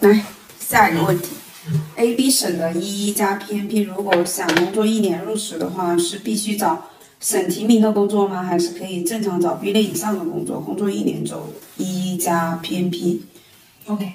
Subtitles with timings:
[0.00, 0.24] 来
[0.60, 1.30] 下一个问题
[1.96, 6.84] ，A、B 省的一一加 PNP，如果想工作一年入职的话，是必须找
[7.18, 8.44] 省提名的工作吗？
[8.44, 10.60] 还是可以正常找 B 类以上的工作？
[10.60, 13.18] 工作一年走一一加 PNP。
[13.86, 14.12] OK，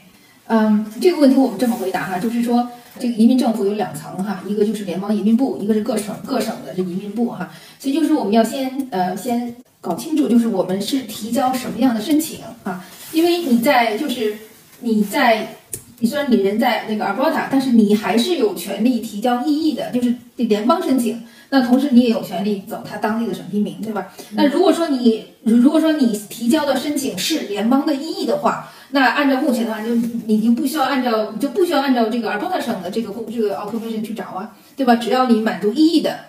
[0.48, 14.38] 嗯，这个问题我们这么回答哈，就是说这个移民政府有两层哈，一个就是联邦移民部，一个是各省各省的这移民部哈，所以就是我们要先呃先搞清楚，就是我们是提交什么样的申请啊，因为你在就是
[14.84, 15.56] 你在。
[16.00, 21.24] 你虽然你人在那个 Alberta，但是你还是有权利提交异议的，就是联邦申请。
[21.50, 24.08] 那同时你也有权利走他当地的审批名，对吧？
[24.32, 29.96] 那如果说你如果说你提交的申请是联邦的异议的话，那按照目前的话，就
[30.26, 34.98] 你就不需要按照就不需要按照这个 Alberta 省的这个这个 occupation 去找啊，对吧？
[34.98, 36.20] 只要你满足异议的，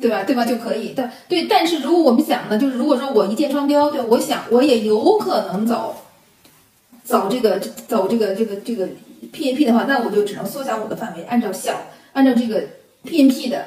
[0.00, 0.24] 对吧？
[0.24, 0.94] 对吧就可以。
[0.96, 5.94] 但对，但是如果我们想呢，就是如果说我一箭双雕，对，我想我也有可能走
[7.06, 8.86] 走这个走这个这个这个
[9.32, 11.72] PNP 的话，那我就只能缩小我的范围，按照小
[12.12, 12.62] 按照这个
[13.04, 13.64] PNP 的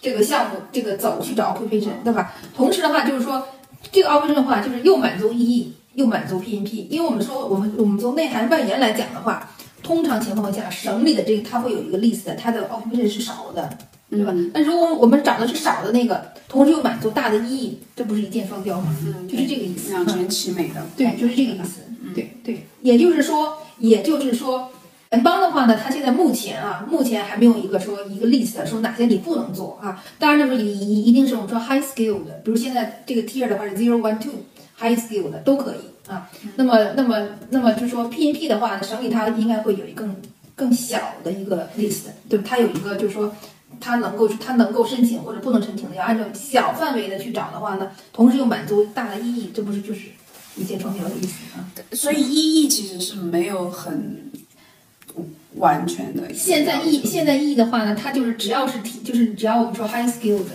[0.00, 2.34] 这个项目这个走去找 occupation，对吧？
[2.54, 3.46] 同时的话就是说
[3.92, 5.74] 这个 occupation 的话就是又满足异议。
[5.94, 9.50] 又满足 PNP，因为我们说我们我们从内涵外延来讲的话，
[9.82, 13.68] 通常情况下省里的这个它会有一个 list，它的 occupation 是少的，
[14.10, 14.32] 对吧？
[14.54, 18.94] 那如果我们找的是少的那个，同时又满足大的意义，这不是一箭双雕吗？
[19.06, 20.84] 嗯就是这个意思，两全其美的。
[20.96, 21.80] 对，就是这个意思。
[22.14, 24.70] 对对，也就是说，也就是说，
[25.10, 30.02] 联邦的话呢，它现在目前啊，目前还没有一个说一个 list 说哪些你不能做啊。
[30.18, 34.32] 当然，就是一一一定是我们说 high skill 的，比如现在这个 tier 的话是 zero one two。
[34.80, 37.16] high skill 的都可以啊，那么那么
[37.50, 40.14] 那么就是说 PNP 的话呢，省里它应该会有一更
[40.54, 42.44] 更小的一个 list，对吧？
[42.48, 43.34] 它有一个就是说
[43.80, 50.08] 它能够他能够申请或者不能申请的，要按照小范围的去找的话呢，同时又满足大的意义，这不是就是
[50.56, 51.64] 一箭双雕的意思吗？
[51.92, 54.30] 所以意义其实是没有很
[55.56, 56.32] 完全的。
[56.34, 60.50] 现在意现在意义的话呢，它就是只要是提就是只要我们说 high skill 的。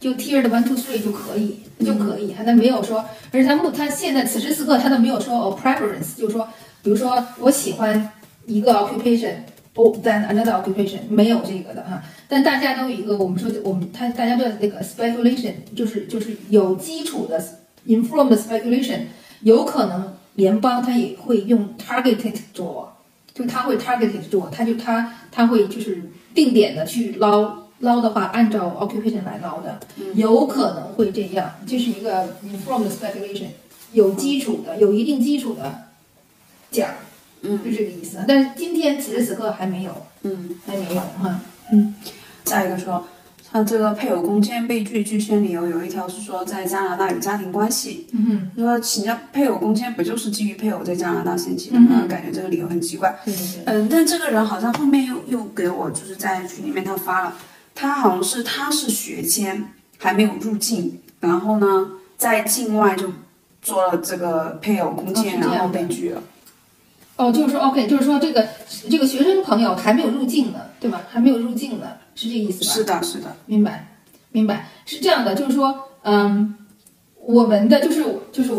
[0.00, 6.48] 就 tiered one two three 就可以，就可以，他没有说，而且他目他现在此时此刻他都没有说哦 preference，就是说，
[6.84, 8.08] 比如说我喜欢
[8.46, 9.32] 一个 occupation，
[9.78, 12.02] 哦 than another occupation，没有这个的哈。
[12.28, 17.42] 但大家都有一个我们说我们他大家都有那个 speculation，就是就是有基础的
[17.86, 19.02] informed speculation，
[19.42, 22.86] 有可能联邦它也会用 targeted draw，
[23.32, 26.02] 就他会 targeted draw，他就他他会就是
[26.34, 27.66] 定点的去捞。
[27.80, 29.78] 捞的话，按照 occupation 来捞的，
[30.16, 33.50] 有可能会这样，这是一个 informed speculation，
[33.92, 35.82] 有基础的，有一定基础的
[36.72, 36.90] 讲，
[37.42, 38.18] 嗯，就这个意思。
[38.26, 41.40] 但是今天此时此刻还没有，嗯，还没有哈，
[41.72, 41.94] 嗯。
[42.44, 43.06] 下一个说，
[43.50, 52.06] 他这个配偶公签被拒拒签理由有一条是说在加拿大有家庭关系，嗯，说请教配偶公签不就是基于配偶在加拿大申请的吗？
[52.08, 57.36] 感觉这个理由很奇怪，对对对，嗯，但这个人好像后面又又给我就是在群里面他发了。
[57.74, 59.64] 他好像是他是学签
[59.98, 63.12] 还没有入境，然后呢，在境外就
[63.62, 66.20] 做了这个配偶公签，然后被拒了。
[67.18, 68.46] 哦，就是说，OK，就是说这个
[68.88, 71.02] 这个学生朋友还没有入境呢，对吧？
[71.10, 72.72] 还没有入境呢，是这意思吧？
[72.72, 73.88] 是的，是的，明白，
[74.30, 76.54] 明白，是这样的，就是说，嗯，
[77.20, 78.50] 我们的就是就是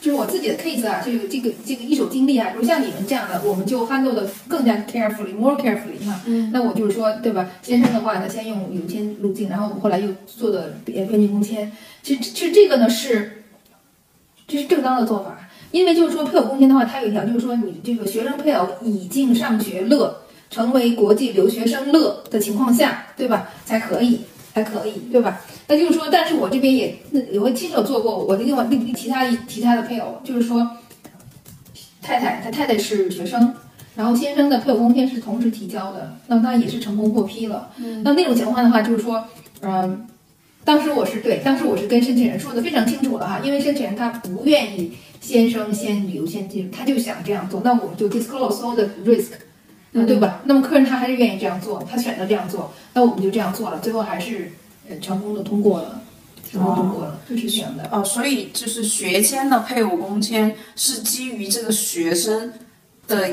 [0.00, 6.20] 就是我自己的 case 啊，这个这个这个一手经历啊，比如像你们这样的，我们就 handle 的更加 carefully，more carefully 哈。
[6.26, 6.50] 嗯。
[6.52, 7.48] 那我就是说，对吧？
[7.62, 11.70] 先生的话呢，先用有签入境，然后我们后来又做的边边境公签。
[12.02, 13.44] 其实其实这个呢是，
[14.48, 15.38] 这是正当的做法，
[15.70, 20.16] 因为就是说配偶工签的话，它有一条就是说，你这个学生配偶已经上学乐，
[20.50, 23.48] 成为国际留学生乐的情况下，对吧？
[23.66, 24.20] 才可以，
[24.54, 25.40] 才可以，对吧？
[25.66, 26.96] 那就是说，但是我这边也
[27.30, 30.66] 也会亲手做过，我的另外另其他其他的配偶，就是说，
[32.00, 33.54] 太太他太太是学生，
[33.94, 37.68] 然后先生的配偶工签是同时提交的，那他也是成功获批了。
[37.76, 39.22] 嗯，那那种情况的话，就是说，
[39.60, 40.06] 嗯，
[40.68, 49.30] 当时我是对，当时我是跟申请人说的非常清楚了哈，因为申请人他不愿意先生先旅游先进入，他就想这样做，那我们就 disclose all the risk，
[49.92, 50.42] 嗯，对吧？
[50.44, 54.52] 那么客人他还是愿意这样做，他选择这样做，那我们就这样做了，最后还是
[54.90, 54.98] 呃。
[55.00, 56.02] 成功的通过了，
[56.50, 57.88] 成功通过了，就是这样的。
[57.90, 62.52] 哦，所以就是学签的配偶工签是基于这个学生
[63.06, 63.26] 的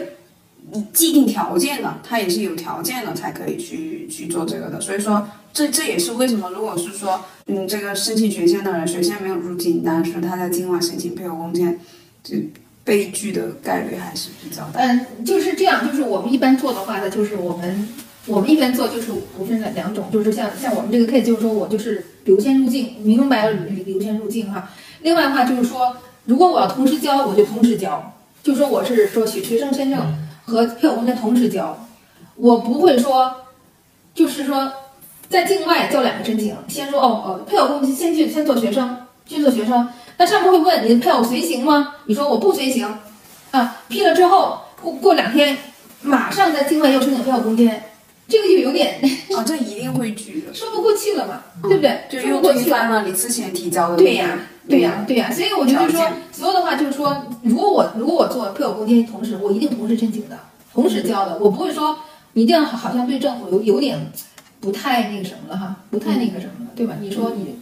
[0.93, 4.81] 既定条件的，他也是有条件的才可以去去做这个的。
[4.81, 11.79] 所以说，这这也是为什么，如果是说，嗯，这个申请学签的人学签没有入境，但是他在境外申请配偶工签，
[12.23, 12.35] 这
[12.83, 14.79] 被拒的概率还是比较大。
[14.79, 17.87] 嗯，就是这样，就是我们一般做的话呢，就是我们。
[18.27, 24.67] 我们一般做就是不分两种，就是像像我们这个 case，就是说我就是留签入境，明白了留留签入境哈。
[25.03, 25.95] 另外的话就是说，
[26.25, 29.99] 如果我要同时交，我就同时交，就说我是说学学生签证
[30.45, 31.77] 和配偶工签同时交，
[32.35, 33.33] 我不会说，
[34.13, 34.71] 就是说
[35.27, 41.95] 在境外交两个申请，先说哦哦，配偶空间先去先做学生，先做学生，那上面会问你配偶随行吗？
[42.05, 42.87] 你说我不随行，
[43.51, 45.57] 啊，批了之后过过两天，
[46.01, 47.83] 马上在境外又申请配偶工签，
[48.27, 48.99] 这个就有点
[49.35, 52.01] 啊，这一定会拒的，说不过去了嘛，对不对？
[52.09, 60.39] 就又翻了你之前提交的对呀，对呀，对呀，所以我觉得说，所有的话就是说，如果我如果我做配偶工签同时，我一定同时申请的，
[60.73, 61.99] 同时交的，我不会说
[62.33, 64.11] 你这样好像对政府有有点
[64.59, 66.95] 不太那个什么了哈，不太那个什么了，对吧？
[66.99, 67.59] 你说你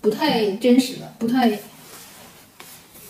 [0.00, 1.58] 不太真实了，不太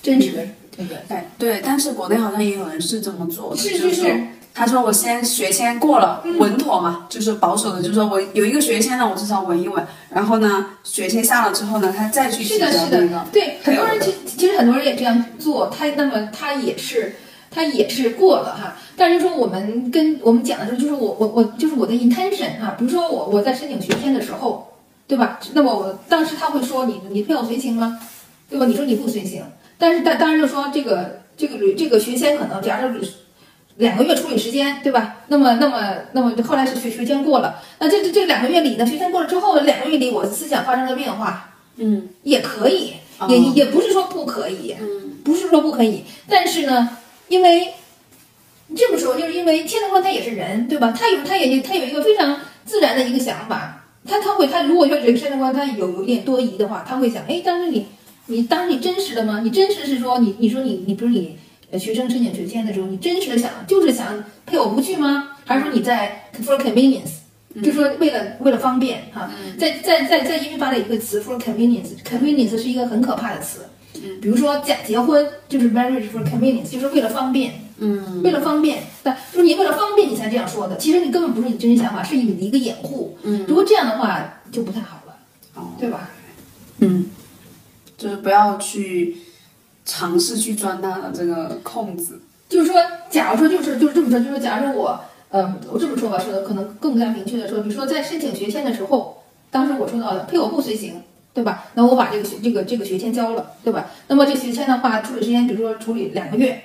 [0.03, 0.45] 真实的
[0.77, 17.15] 那个，对对，但是国内好像也有人是这么做的，是是他说我先学签过了，稳妥嘛，就是保守的，就是说我有一个学签呢，我至少稳一稳，然后呢，学签下了之后呢，他再去是的，是的那个，，对，很多人其其实很多人也这样做，他那么他也是
[17.51, 24.69] 他也是过了哈，但是说我们跟我们讲的时候，就是我我我就是我的 intention 哈，比如说我我在申请学签的时候，
[25.07, 25.39] 对吧？
[25.53, 27.99] 那么我当时他会说你你配偶随行吗？
[28.51, 28.67] 对吧？
[28.67, 29.45] 你说你不随行，
[29.79, 33.07] 但是但当然就说这个这个旅这个学签可能假如说旅
[33.79, 35.17] 两个月处理时间，对吧？
[35.29, 46.99] 那么那么那么后来是学学签过了，那这这这两个月里呢，学签过了之后，两个月里我思想发生了变化，嗯，也可以，哦也也不是说不可以，嗯，不是说不可以，但是呢，
[47.29, 47.73] 因为
[48.77, 50.93] 这么说，就是因为天德官他也是人，对吧？
[50.99, 57.87] 他有他也他有一个非常自然的一个想法，他他会他如果说这个天德官他有有点多疑的话，他会想，哎，当时你
[58.27, 59.41] 你当时你真实的吗？
[59.45, 61.39] 你真实是说你你说你你不是你
[61.71, 65.33] 呃学生申请学签的时候，你真实的想就是想配偶不去吗？
[65.45, 67.11] 还是说你在 for convenience？
[67.63, 73.61] 就说为了为了方便哈，在在在在英语法里有一个词 for convenience，convenience 是一个很可怕的词。
[74.23, 83.19] 比如说假结婚就是 marriage for convenience，就是为了方便，嗯，为了方便，但就是你为了方便你才这样说的，其实你根本不是你真实想法，是你的一个掩护。
[83.25, 85.17] 嗯，如果这样的话就不太好了，
[85.55, 86.11] 哦，对吧？
[86.79, 87.11] 嗯，
[87.97, 89.17] 就是不要去
[89.89, 95.01] 尝试去钻他的这个空子，就是说，假如说就是就是这么说，就是，假如说我，
[95.31, 101.01] 嗯，我这么说吧，说的可能更加明确的说，比如说在申请学签的时候，当时我说到的配偶不随行，
[101.33, 101.65] 对吧？
[101.73, 103.87] 那我把这个学这个这个学签交了，对吧？
[104.09, 106.63] 那么这学签的话，处理时间，比如说处理两个月，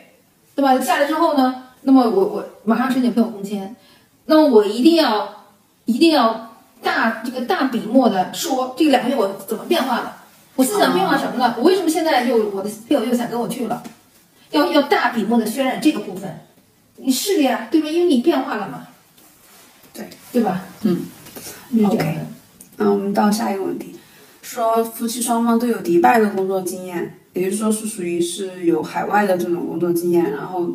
[0.53, 0.77] 对吧？
[0.81, 3.73] 下来之后呢，那么我我马上申请配偶公签，
[4.25, 5.45] 那么我一定要
[5.85, 10.22] 一定要大这个大笔墨的说这个两个月我怎么变化了，
[10.55, 11.55] 我思想变化什么了？
[11.57, 13.81] 我为什么现在又我的配偶又想跟我去了？
[14.51, 16.31] 要要大笔墨的渲染这个部分，
[16.97, 17.89] 你是的呀，对吧？
[17.89, 18.87] 因为你变化了嘛，
[19.91, 20.63] 对对吧？
[20.83, 21.05] 嗯，
[21.71, 22.27] 就是这样的。
[22.77, 23.95] 那我们到下一个问题，
[24.43, 30.69] 说夫妻双方都有迪拜的工作经验，也就是说是属于是有海外的这种工作经验，然后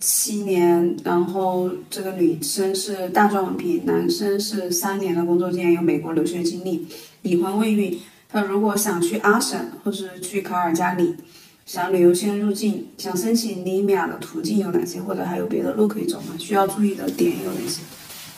[0.00, 6.86] 七年，然后这个女生是大专文凭，男生是三年的工作经验，有美国留学经历，
[7.20, 7.98] 已婚未育。
[8.30, 11.16] 他如果想去阿省或是去卡尔加里，
[11.64, 16.34] 想旅游先入境，想申请尼米亚的途径有哪些，或者还有别的路可以走吗？
[16.38, 17.80] 需要注意的点有哪些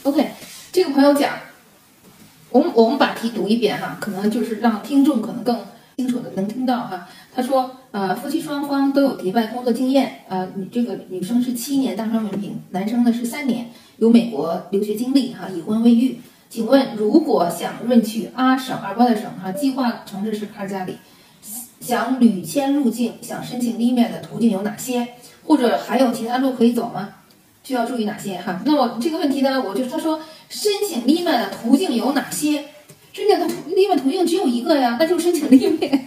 [0.05, 0.31] ？OK，
[0.71, 1.35] 这个朋友讲，
[2.51, 5.59] 我们我们把题读一遍哈，可能就是让听众可能更
[5.97, 7.09] 清楚的能听到哈。
[7.35, 16.21] 他说，呃，夫妻双方都有迪拜工作经验，呃，你这个女生是七年大专文凭，男生呢是三年，有美国留学经历哈，已婚未育。
[16.51, 20.97] 请问，如果想润去阿省阿巴的省哈，计划城市是卡尔加里，
[21.81, 25.07] 想旅签入境，想申请 i m 的途径有哪些？
[25.47, 27.11] 或者还有其他路可以走吗？
[27.63, 28.61] 需要注意哪些哈？
[28.67, 32.65] 那我这个问题呢，我就他说申请 i m 的途径有哪些？
[33.13, 36.01] 申请的途 i m 途径只有一个呀，那就申请 i m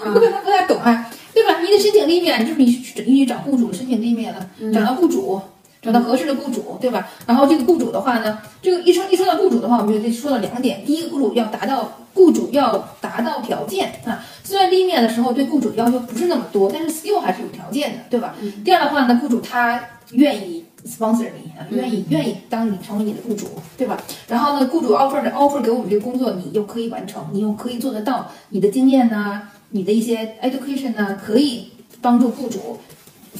[0.00, 1.60] 我可能不太懂啊，对吧？
[1.60, 5.38] 你得申请 i m 就是你去你去找雇主申请 i m 了，找到雇主。
[5.84, 7.06] 找到合适的雇主，对吧？
[7.26, 10.84] 然后这个雇主的话呢，这个一说一说到雇主的话，我们就得说到两点。
[10.84, 14.24] 第一个，雇主要达到雇主要达到条件啊。
[14.42, 18.34] 虽然立面的时候对雇主的要求不是那么多，但是 skill 还是有条件的，对吧？
[18.64, 19.80] 第二的话呢，雇主他
[20.12, 23.98] 愿意 sponsor 你啊，愿意愿意当你成为你的雇主，对吧？
[24.28, 31.68] 然后呢，雇主 offer 的 offer 给我们这个工作，你又可以完成，你又可以做得到，你的经验呐、你的一些 education 呢、可以
[32.02, 32.78] 帮助雇主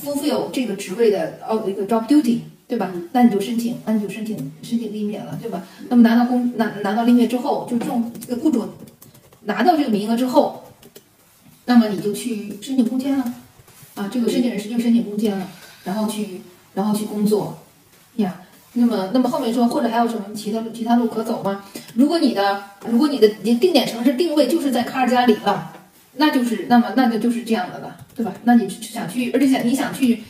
[0.02, 2.38] fulfill 这个职位的哦一个 job duty。
[2.66, 2.90] 对吧？
[3.12, 5.62] 那你就申请，那你就申请申请立免了，对吧？
[5.90, 8.66] 那么拿到工拿拿到立面之后，就这种这个雇主
[9.42, 10.64] 拿到这个名额之后，
[11.66, 13.34] 那么你就去申请工签了，
[13.94, 15.46] 啊，这个申请人是就申请工签了，
[15.84, 16.40] 然后去
[16.72, 17.58] 然后去工作
[18.16, 18.40] 呀。
[18.72, 21.66] 那么那么后面说或者还有什么其他路其他路可走吗？
[21.94, 25.70] 如果你的如果你的你的定点城市定位就是在卡尔加里了，
[26.16, 28.32] 那就是那么那就就是这样的了，对吧？
[28.44, 30.22] 那你想去，而且想你想去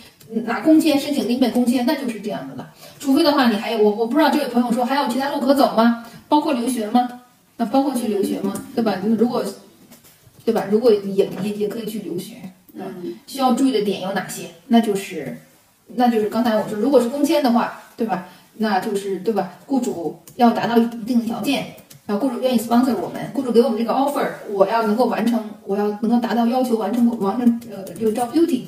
[0.44, 2.70] 拿工签申请 limit 工签，那就是这样的了。
[2.98, 6.06] 除非的话，你还有我我不知道这位朋友说还有其他路可走吗？
[6.28, 7.20] 包括留学吗？
[7.56, 8.52] 那包括去留学吗？
[8.74, 8.96] 对吧？
[9.04, 9.44] 如果
[10.44, 10.66] 对吧？
[10.70, 12.34] 如果也也也可以去留学，
[12.74, 14.48] 嗯需要注意的点有哪些？
[14.68, 15.38] 那就是，
[15.94, 18.28] 那就是刚才我说，如果是工签的话，对吧？
[18.56, 19.58] 那就是对吧？
[19.66, 21.74] 雇主要达到一定的条件，
[22.06, 28.64] 然后雇主愿意 sponsor 我们，雇主给我们这个 offer，我要能够完成，我要能够达到要求，完成完成呃这个 job duty，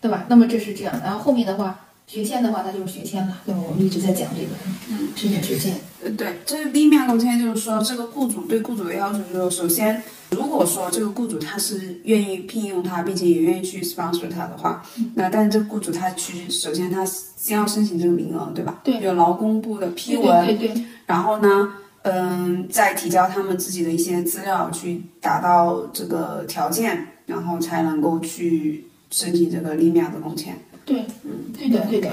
[0.00, 0.24] 对吧？
[0.28, 0.98] 那么这是这样。
[1.04, 3.60] 然后后面的话，学签的话，它就是学签了，对吧？
[3.68, 4.48] 我们一直在讲这个
[4.90, 5.74] 嗯，申请学签。
[6.02, 14.82] 呃，对，这个立面工签就是说，这个雇主对雇主的要求就是，首先，如果说这个雇主他是愿意聘用他，并且也愿意去 sponsor 他的话，
[15.14, 18.80] 那但是这个雇主他去，首先他先要申请这个名额，对吧？
[18.84, 21.70] 对有劳工部的批对文，对对对然后呢，
[22.04, 30.58] 嗯，再提交他们自己的一些资料，去达到这个条件，然后才能够去申请这个立面的工签。
[30.84, 32.10] 对，嗯对的对的。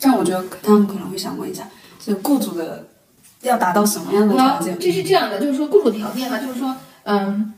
[0.00, 1.68] 但我觉得他们可能会想问一下，
[2.04, 2.88] 这个雇主的
[3.42, 4.76] 要达到什么样的条，件？
[4.80, 7.54] 这是这样的，就是说雇主条件哈、就是说，嗯，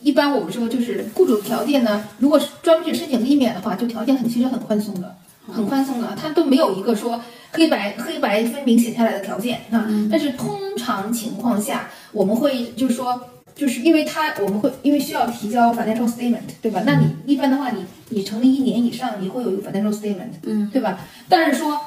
[0.00, 5.16] 一般我们说就是雇主条件呢，如果是专门去申请立免的话，就条件很其实很宽松的，
[5.50, 7.20] 很宽松的，它都没有一个说
[7.52, 9.86] 黑白黑白分明写下来的条件啊。
[10.10, 13.20] 但是通常情况下，我们会就是说。
[13.52, 16.82] 就是因为它，我们会因为需要提交 financial statement，对吧？
[16.86, 21.00] 那你一般的话，你你成立一年以上，你会有一个 financial statement，嗯，对吧？
[21.28, 21.78] 但是说，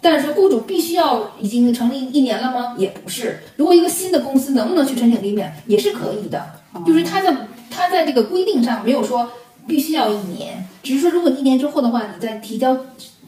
[0.00, 2.74] 但是说雇主必须要已经成立一年了吗？
[2.78, 3.40] 也不是。
[3.56, 6.42] 如果一个新的公司能不能去申请立免，也是可以的。
[6.86, 7.36] 就是他在
[7.68, 9.30] 他在这个规定上没有说
[9.66, 12.76] 必须要一年，只是说如果一年之后的话，你在提交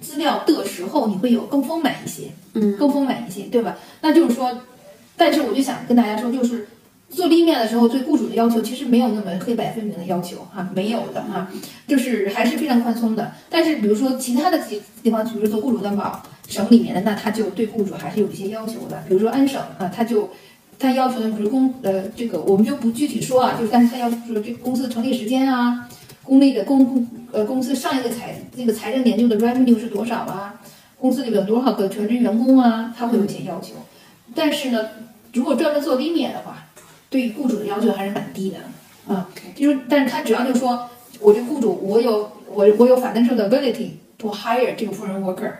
[0.00, 3.76] 资料的时候，你会有更丰满一些，嗯，更丰满一些，对吧？
[4.00, 4.60] 那就是说，
[5.16, 6.68] 但是我就想跟大家说，就是。
[7.14, 11.46] 做立面的时候，对雇主的要求其实没有那么黑白分明的要求哈、没有的哈、
[11.86, 13.32] 就是还是非常宽松的。
[13.50, 19.04] 但是比如说其他的地地方，比如说做雇主担保，省里面的那他就对雇主还是有一些要求的。
[19.06, 20.30] 比如说安省啊，他就
[20.78, 25.86] 他要求的比如公呃这个我们就不具体说啊，就是但是他要求说这个公司的成立时间啊，
[26.24, 30.60] 公立的公公呃公司上一个财那个财政年度的 revenue 是多少啊，
[30.98, 33.74] 公司里面有多少个全职员工啊，他会有一些要求。
[34.34, 34.88] 但是呢，
[35.32, 36.66] 如果专门做 linear 的话，
[37.10, 38.58] 对雇主的要求还是蛮低的
[39.12, 40.88] 啊，就是，但是他主要就是说，
[41.20, 45.50] 我这雇主我有我我有 financial ability to hire 这个 foreign worker，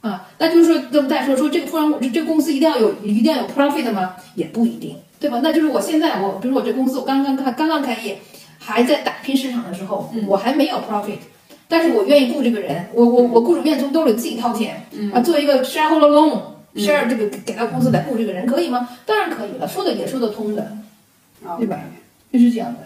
[0.00, 4.14] 啊，那就是说，那么再说说这个 foreign 这这个公司一定要有一定要有 profit 吗？
[4.36, 5.40] 也不一定，对吧？
[5.42, 8.18] 那就是我现在我比如我这公司我刚刚开刚刚开业，
[8.72, 11.18] 还在打拼市场的时候，我还没有 profit，
[11.66, 16.40] 但是我愿意雇这个人，我我我雇主愿意从兜里自己掏钱，啊，做一个 shareholder loan。
[16.74, 18.88] share 这个给到公司来雇这个人可以吗？
[19.04, 20.76] 当然可以了，说的也说得通的。
[21.56, 21.80] 对吧？
[22.30, 22.80] 就是这样的。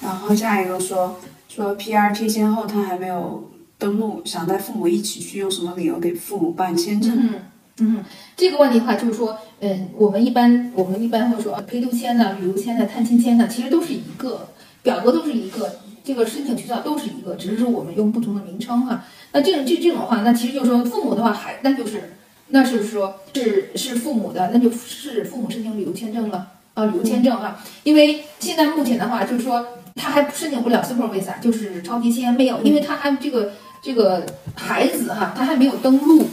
[0.00, 7.16] 然后下一个说说 PRT 先后他还没有登录，想带父母一起去，用什么理由给父母办签证？
[7.16, 7.34] 嗯
[7.78, 8.04] 嗯，
[8.36, 14.48] 这个问题的话，就是说，嗯，我们一般我们一般会说啊，陪读签呐、旅游签呐、探亲签呐，其实都是一个
[14.82, 19.04] 表格，都是一个，这个申请渠道都是一个，只是说我们用不同的名称哈。
[19.32, 22.14] 那这种这这种话，那其实就是说父母的话还那就是
[22.48, 26.52] 那是说是是父母的，那就是父母申请旅游签证了。
[26.74, 36.26] 啊，旅游签证哈，因为现在目前的话，就是说他还申请不了 super visa，就是超级签没有，因为他还这个这个孩子哈，他还没有登录，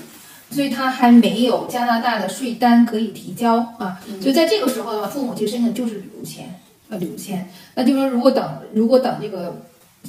[0.54, 9.62] 所以他还没有加拿大的税单可以提交啊，所以在这个时候的话，父母其实申请就是旅游签，呃，旅游签，那就是说如果等如果等这个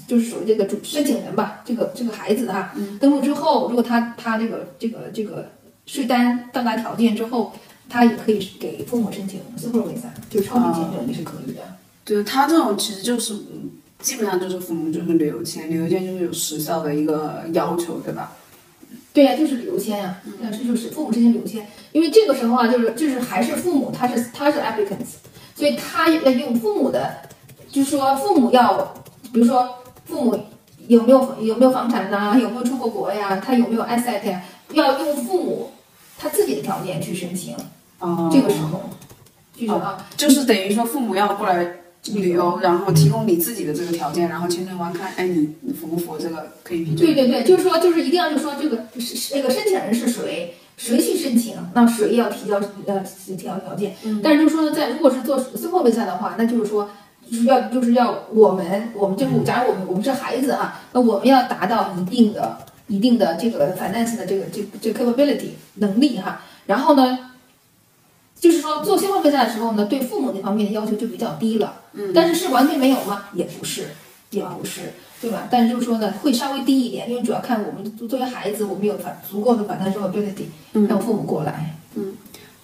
[0.06, 5.50] 就是属于这个主申请人吧，这个这个孩子哈，登录之后，如果他他这个这个这个
[5.86, 7.52] 税单到达条件之后。
[7.86, 11.60] 他也可以给父母申请 super visa，就是超级签证也是可以的。
[12.02, 13.36] 对他这种其实就是
[14.00, 18.32] 基本上就是父母就是旅游签，旅游签就是有时效的一个要求，对吧？
[19.14, 25.22] 对呀、就是旅游签呀、那这就是父母之间旅游签，因为这个时候啊，就是就是还是父母他是他是 applicants，
[25.54, 27.22] 所以他要用父母的，
[27.70, 28.92] 就是说父母要，
[29.32, 29.68] 比如说
[30.04, 30.36] 父母
[30.88, 34.42] 有没有有没有房产呐、有没有出过国呀，他有没有 asset 呀，
[34.72, 35.70] 要用父母
[36.18, 37.54] 他自己的条件去申请。
[38.00, 38.80] 哦这个时候，
[39.56, 41.64] 就是啊，就是等于说父母要过来
[42.12, 46.98] 旅游，然后提供你自己的这个条件，然后签证官看，哎，你你符不符合这个可以批准？
[46.98, 53.94] 对对对，就是说，就是一定要就说这个是是那个申请人是谁，谁去申请，那谁要提交呃提交条件。
[54.04, 56.88] 嗯但是就是说，在如果是做 super visa 的话，那就是说。
[57.26, 67.18] 就是要就是要我们我们就是假如我们我们是孩子哈，那我们要达到一定的一定的这个 finance 的这个这个这个 capability 能力哈，然后呢，
[68.44, 73.24] 就是说做 super visa 的时候呢，对父母那方面的要求就比较低了，嗯但是是完全没有吗？
[73.32, 73.86] 也不是，
[74.28, 75.48] 也不是，对吧？
[75.50, 80.44] 但是就是说呢，会稍微低一点，因为主要看我们作为孩子，我们有反足够的反弹 ability，
[80.86, 81.74] 让父母过来。
[81.94, 82.12] 嗯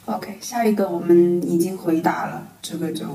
[0.05, 3.07] OK，下一个我们已经回答了，这个就，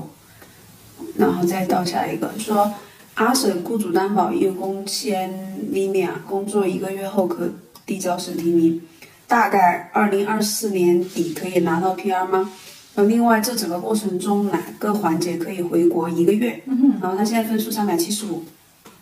[1.16, 2.74] 然后再到下一个，说
[3.14, 7.48] 阿 Sir 雇主担保义务工签里面工作一个月后可
[7.86, 8.82] 递交申提名，
[9.26, 12.50] 大概二零二四年底可以拿到 PR 吗？
[12.94, 16.62] 呃，另外这整个过程中哪个环节可以回国一个月？
[16.66, 18.42] 嗯然后他现在分数三百七十五，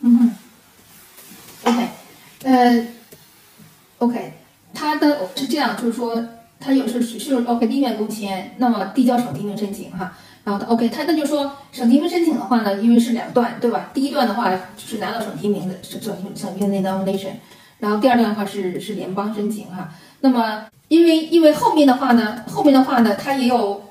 [0.00, 1.88] 嗯哼，OK，
[2.43, 2.87] 呃
[3.99, 4.33] ，OK，
[4.75, 6.26] 他的是这样，就是说
[6.59, 10.12] 他有时候是是 OK 第一面工签，那么递交省提名申请哈，
[10.43, 13.90] 然后他 OK，他那就说省提名申请的话呢，因为是两段对吧？
[13.95, 17.35] 第一段的话就是拿到省提名的省省提省提名的 nomination，
[17.78, 19.88] 然后第二段的话是是联邦申请哈。
[20.25, 23.85] 那么因为因为后面的话呢，后面的话呢，它也有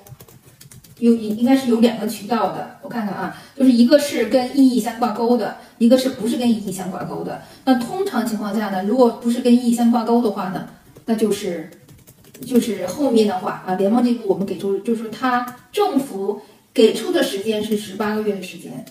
[0.97, 7.39] 有应应该是有两个渠道的，我看看啊，就是一个是跟意义相挂钩的，一个是不是跟意义相挂钩的。
[7.65, 10.67] 那通常情况下呢，如果不是跟意义相挂钩的话呢，
[11.05, 11.69] 那就是
[12.43, 16.41] 就是后面的话啊，联邦这部我们给出就是它政府
[16.73, 18.83] 给出的时间是十八个月的时间。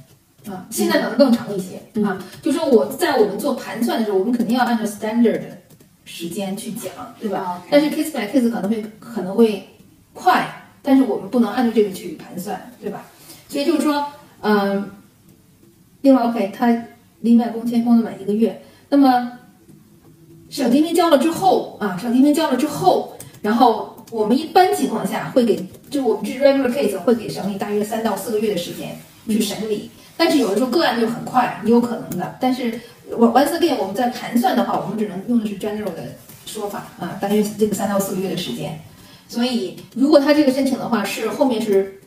[0.47, 2.19] 啊，现在可能更长一些啊。
[2.41, 5.59] 就说我在我们做盘算的时候，我们肯定要按照 standard 的
[6.15, 7.63] 时间去讲，对吧？
[7.71, 9.67] 但是 case by case 可能会可能会
[10.13, 10.47] 快，
[10.83, 13.07] 但是我们不能按照这个去盘算，对吧？
[13.49, 14.07] 所以就是说，
[14.43, 14.91] 嗯，
[16.03, 16.85] 另外 OK，他
[17.21, 19.39] 离满工签工作满一个月，那么
[20.51, 32.79] 省提名交了之后啊，省提名交了之后，然后我们一般情况下会给，就我们这 regular case 会给省里大约三到四个月的时间去审理，但是有的时候个案就很快，也有可能的，但是
[33.17, 36.17] 我 once again 我们在盘算的话，我们只能用的是 general 的
[36.47, 38.81] 说法啊，大约这个三到四个月的时间。
[39.29, 42.01] 所以，如果他这个申请的话是后面是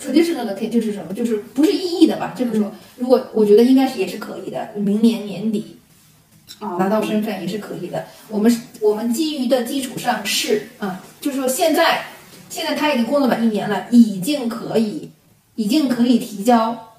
[0.00, 2.32] traditional 的就是什么，就是不是异议的吧？
[2.36, 5.76] 这么说，如果我觉得应该是也是可以的，明年年底
[6.60, 8.04] 哦拿到身份也是可以的。
[8.28, 12.04] 我们是我们基于的基础上是啊，就是说现在
[12.48, 15.10] 现在他已经工作满一年了，已经可以
[15.56, 16.94] 已经可以提交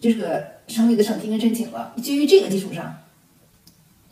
[0.00, 1.92] 这个省里的省提名申请了。
[2.02, 2.94] 基于这个基础上，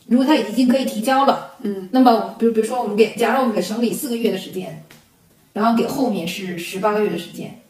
[0.07, 4.85] 如果他已经可以提交了，嗯，那么比如比如说我们给，假如我们给省里四个月的时间，
[5.53, 7.61] 然后给后面是十八个月的时间，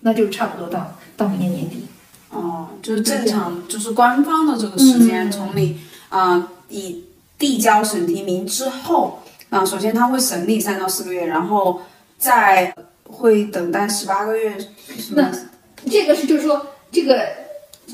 [0.00, 1.86] 那就差不多到到明年年底。
[2.30, 7.04] 哦，就是正常，就是官方的这个时间，嗯从你啊、以
[7.38, 11.80] 递交审提名之后啊、首先他会审理三到四个月，然后
[12.18, 14.58] 再会等待十八个月，
[14.98, 15.46] 什么意思？
[15.88, 17.26] 这个是就是说这个，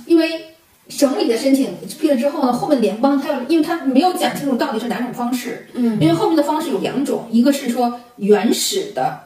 [0.07, 0.55] 因为
[0.88, 9.20] 省里的申请批了之后呢，后面联邦它要，因为它没有讲清楚到底是哪种方式，嗯，因为后面的方式有两种，一个是说原始的，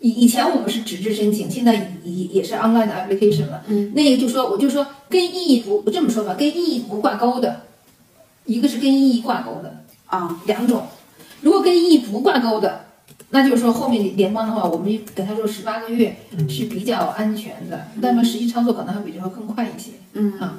[0.00, 7.62] 以以前我们是纸质申请，现在也也也是 online 的 application 了，嗯，那个就说我就说跟意义不这么说吧，跟意义不挂钩的，
[8.44, 10.82] 一个是跟意义挂钩的，啊，两种，
[11.40, 12.86] 如果跟意义不挂钩的，
[13.30, 16.16] 那就是说后面联邦的话，我们给他说十八个月
[16.48, 19.90] 是比较安全的，那么实际操作可能还比这个更快一些。
[20.14, 20.56] 嗯啊，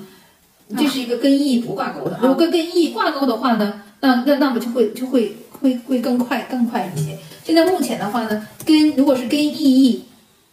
[0.77, 2.19] 这是一个跟意义不挂钩的。
[2.21, 7.17] 如果跟跟意义挂钩的话呢，那那那么就会就会会会更快更快一些。
[7.43, 10.05] 现在目前的话呢，跟如果是跟意义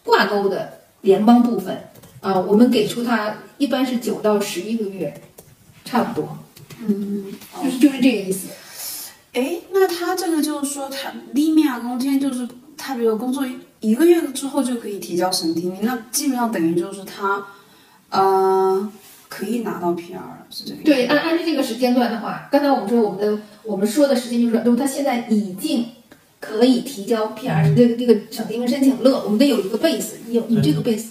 [0.03, 1.77] 挂钩的联邦部分
[2.21, 5.21] 啊，我们给出它一般是九到十一个月，
[5.85, 6.35] 差不多，
[6.83, 7.25] 嗯，
[7.63, 8.47] 就是就是这个意思。
[9.37, 13.45] 哎，那他这个就是说，他利米亚工签就是他，比如工作
[13.81, 17.45] 一个月之后就可以提交审提名，那基本上等于就是他，
[18.09, 18.91] 呃，
[19.29, 20.83] 可以拿到 PR 了，是这个意思？
[20.85, 25.85] 对，按按照这个时间段的话，刚才我们说我们的我们说的时间就是，如果他现在已经
[26.39, 31.09] 可以提交 PR 这个这个省提名申请了，我们得有一个 base，有你这个 base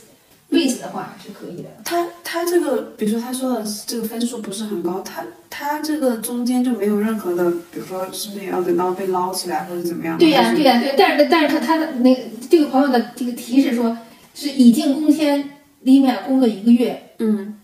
[0.51, 1.69] base 的话是可以的。
[1.85, 10.17] 他他这个，比如说他说的这个分数不是很高，他他这个中间就没有任何的，比如说是不是也要等到被捞起来或者怎么样？
[10.19, 13.97] 对呀、对呀、对，但是但是他他的那这个朋友的这个提示说
[14.35, 17.55] 是已经工签里面工作一个月，嗯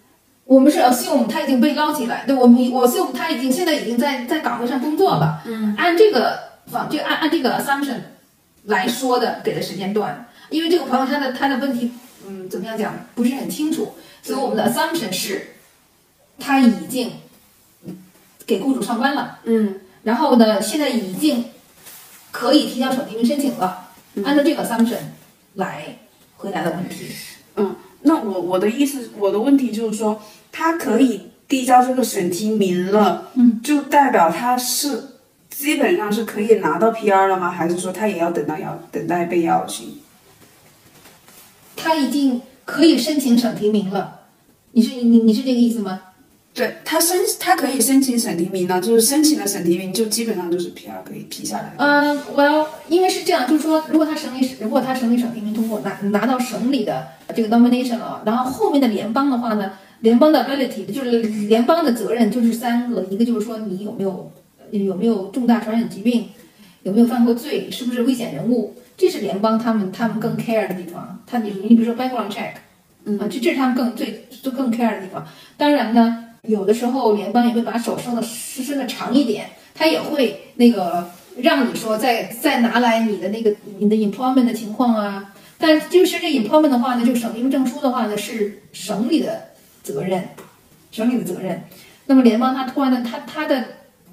[0.44, 5.40] 我们是 assume 他已经被捞起来，对，我们我 assume 他已经现在已经在在岗位上工作了。
[5.46, 7.96] 嗯按这个方就按按这个 assumption
[8.64, 11.92] 来说的给的时间段，因为这个朋友他的他的问题，
[12.26, 15.54] 嗯，怎么样讲不是很清楚，所以我们的 assumption 是
[16.38, 17.12] 他已经
[18.46, 19.80] 给雇主上班了，嗯。
[20.04, 21.44] 然后呢，现在已经
[22.32, 23.90] 可以提交省提名申请了，
[24.24, 24.96] 按照这个 assumption
[25.54, 25.96] 来
[26.38, 27.06] 回答的问题。
[27.54, 37.48] 嗯，那我我的意思，我的问题就是说，他可以递交这个审提名了，嗯，就代表他是基本上是可以拿到 PR 了吗？
[37.48, 40.01] 还是说他也要等到要等待被邀请？
[41.82, 44.20] 他已经可以申请省提名了，
[44.72, 46.00] 你是你你是这个意思吗？
[46.54, 51.72] 对他申他可以申请省提名呢，就是申请了省提名就基本上就是 PR 可以批下来。
[51.78, 64.30] 嗯，我要因为是这样，就是说，如果他省里如果他省里省提名通过拿拿到省里的这个 nomination 了，然后后面的联邦的话呢，联邦的 ability 就是联邦的责任就是三个，一个就是说你有没有
[64.70, 66.28] 有没有重大传染疾病，
[66.82, 71.22] 有没有犯过罪，是不是危险人物，这是联邦他们他们更 care 的地方。
[71.26, 72.54] 他你你比如说 background check，
[73.20, 75.26] 啊，这这是他们更最就更 care 的地方。
[75.56, 76.28] 当然呢。
[76.48, 85.32] 有的时候联邦也会把手伸的伸的长一点，他也会那个让你说再再拿来你的那个你的 employment 的情况啊。
[85.56, 89.50] 但就是这 employment 的话呢，就省提名证书的话呢是省里的
[89.84, 90.30] 责任，
[90.90, 91.62] 省里的责任。
[92.06, 93.64] 那么联邦他突然的他他的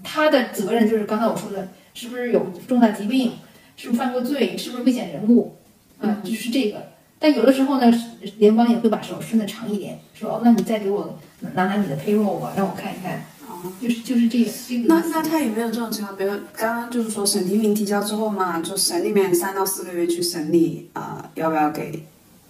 [0.03, 1.67] 他的责任就是刚才我说的，
[2.00, 3.34] 是不是有重大疾病，
[3.76, 5.58] 是不是犯过罪，是不是危险人物
[6.00, 6.22] 啊？
[6.24, 6.82] 就是这个。
[7.20, 7.92] 但有的时候呢，
[8.38, 13.26] 联邦也会把手伸得长一点，说哦，那你再给我拿拿你的 payroll 吧，让我看一看。
[13.42, 14.88] 哦，就是就是这个这个。
[14.88, 16.16] 那那他有没有这种情况？
[16.16, 22.06] 比如刚刚就是说审提名提交之后嘛，就省里面三到四个月去审理啊，要不要给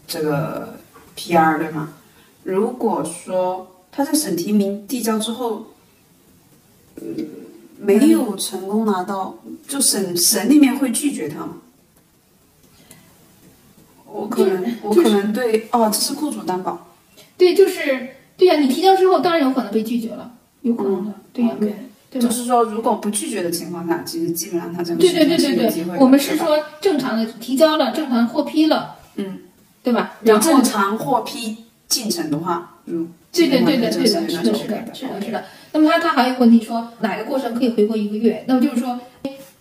[0.05, 0.77] 这个
[1.17, 1.95] PR 对吗？
[2.43, 5.65] 如果说他在审提名递交之后，
[7.01, 7.27] 嗯，
[7.79, 9.37] 没有成功拿到，
[9.67, 11.57] 就省省里面会拒绝他吗？
[14.05, 16.87] 我可能，我可能对哦，这是雇主担保。
[17.37, 21.73] 对，就是对呀，你提交之后，当然有可能被拒绝了，有可能的，对呀，对。
[22.11, 29.41] 就是说，如果不拒绝的情况下，其实基本上他这个对对对对对，我们是说正常的提交了，正常获批了，嗯，
[29.83, 30.17] 对吧？
[30.23, 34.53] 然后正常获批进程的话，嗯，对对对对对的，是的，是的，
[34.95, 35.45] 是的，是的。
[35.73, 38.43] 那么他他还有问题说，哪个过程可以回国一个月？
[38.47, 38.99] 那么就是说。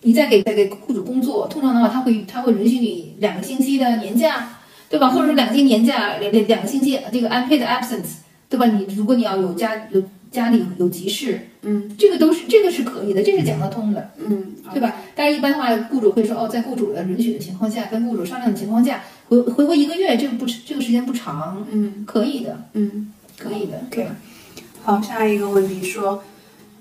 [0.01, 5.09] 你再给再给雇主工作，通常的话，他会他会允许你两个星期的年假，对吧？
[5.09, 8.65] 或者说两个星期年假，两两两个星期这个 unpaid absence，对吧？
[8.67, 14.95] 你如果你要有家有家里有急事，嗯，这个都是这个是可以的，这是讲得通的，嗯，对吧？
[15.13, 24.07] 但是一般的话，雇主会说，哦，在雇主的允许的情况下，跟雇主商量的情况下，回回国一个月，这个不这个时间不长，嗯，可以的，嗯，可以的，对。
[24.89, 26.23] 好，下一个问题说。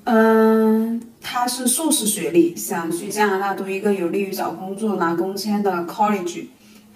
[0.05, 6.47] 嗯，他是硕士学历，想去加拿大读一个有利于找工作拿工签的 college。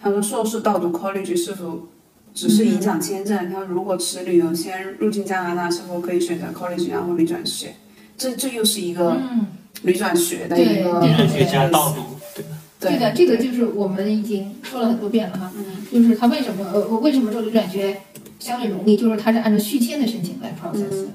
[0.00, 1.86] 他说硕士倒读 college 是否
[2.32, 3.50] 只是影响签证？
[3.52, 7.74] 他如果持旅游签入境加拿大，是否可以选择 college 然后旅转学？
[8.16, 9.20] 这这又是一个
[9.82, 12.00] 旅转学的一个对加倒读，
[12.34, 12.42] 对
[12.80, 15.52] 对的，这个就是我们已经说了很多遍了哈，
[15.92, 18.00] 就是他为什么呃为什么说旅转学
[18.42, 18.96] 相对容易？
[18.96, 21.06] 就是它是按照续签的申请来 process。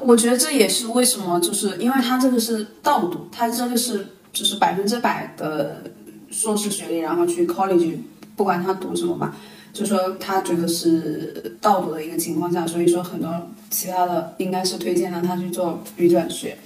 [0.00, 5.82] 我觉得这也是为什么，就是因为他这个是倒读，他这个是就是百分之百的
[6.30, 7.96] 硕士学历，然后去 college，
[8.36, 9.34] 不管他读什么吧，
[9.72, 13.28] 就说他觉得是倒读的一个情况下，所以说很多
[13.70, 16.56] 其他的应该是推荐让他去做语转学，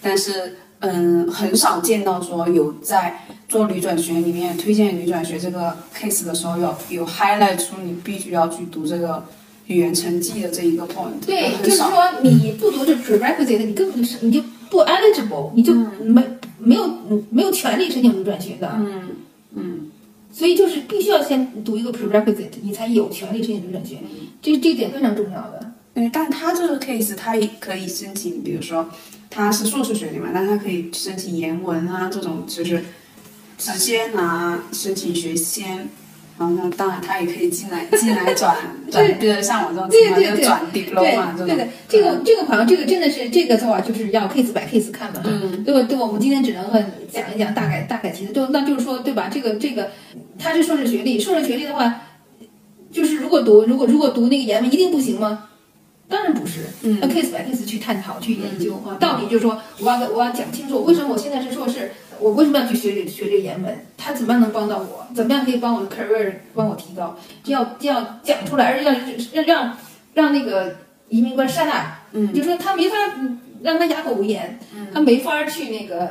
[0.00, 9.24] 但是嗯，很少见到说有在做旅转学里面推荐旅转学这个 case 的时候，有有 highlight 出你必须要去读这个。
[9.66, 16.20] 语言成绩的这一个 point，对，就是说你不读这 prerequisite，你根本就是你就不 eligible，你就没
[16.58, 16.90] 没有
[17.30, 19.10] 没有权利申请转学的，嗯
[19.54, 19.90] 嗯，
[20.32, 23.98] 所以就是必须要先读一个 prerequisite，你才有权利申请转学，
[24.42, 25.72] 这这点非常重要的。
[25.94, 28.88] 嗯，但他这个 case，他也可以申请，比如说
[29.30, 32.84] 他是硕士学历嘛，但他可以申请研文啊这种，就是
[33.56, 35.88] 直接拿申请学签。
[36.38, 38.56] 然后那当然，他也可以进来进来转
[38.90, 41.48] 转，对，像我这种情况就转 diploma 这种。
[41.48, 45.62] 对的，这个这个好像这个真的是这个的话，就是要 case by case 看的嗯。
[45.62, 45.86] 对吧？
[45.86, 46.64] 对，我们今天只能
[47.12, 49.28] 讲一讲大概大概其实就那就是说，对吧？
[49.30, 49.90] 这个这个
[50.38, 51.94] 他是硕士学历，硕士学历的话，
[52.90, 55.49] 就是如果读如果如果读那个研文一定不行吗？
[56.10, 61.92] 当然不是，嗯，要 case by case 去探讨去研究啊，到底就是说我要我要讲清楚为什么我现在是硕士。
[62.22, 63.74] 我为什么要去学这学这个言文？
[63.96, 65.06] 他怎么样能帮到我？
[65.14, 67.16] 怎么样可以帮我的 career 帮我提高？
[67.42, 69.76] 就要就要讲出来，而且要让让
[70.12, 70.76] 让那个
[71.08, 72.96] 移民官 shut up，嗯，就说他没法
[73.62, 74.58] 让他哑口无言，
[74.92, 76.10] 他没法去那个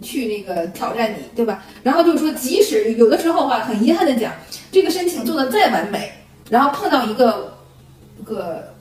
[0.00, 1.62] 去那个挑战你，对吧？
[1.82, 4.32] 然后就是说，即使有的时候话，很遗憾的讲，
[4.72, 6.10] 这个申请做的再完美，
[6.48, 7.58] 然后碰到一个
[8.24, 8.72] 个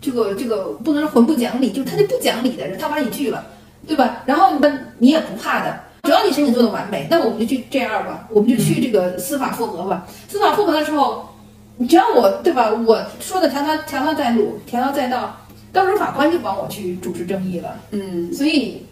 [0.00, 3.44] 这个这个不能说混不讲理，就是他就不讲理的人，他把你拒了，
[3.86, 4.22] 对吧？
[4.26, 5.80] 然后呢，你也不怕的。
[6.02, 10.06] 只要你申请做的完美，那我们就去这样吧，我们就去这个司法复核吧。
[10.28, 11.28] 司法复核的时候，
[11.76, 12.70] 你只要我对吧？
[12.70, 15.36] 我说的条条条条在路，条条在道，
[15.72, 17.76] 到时候法官就帮我去主持正义了。
[17.90, 18.86] 嗯，所以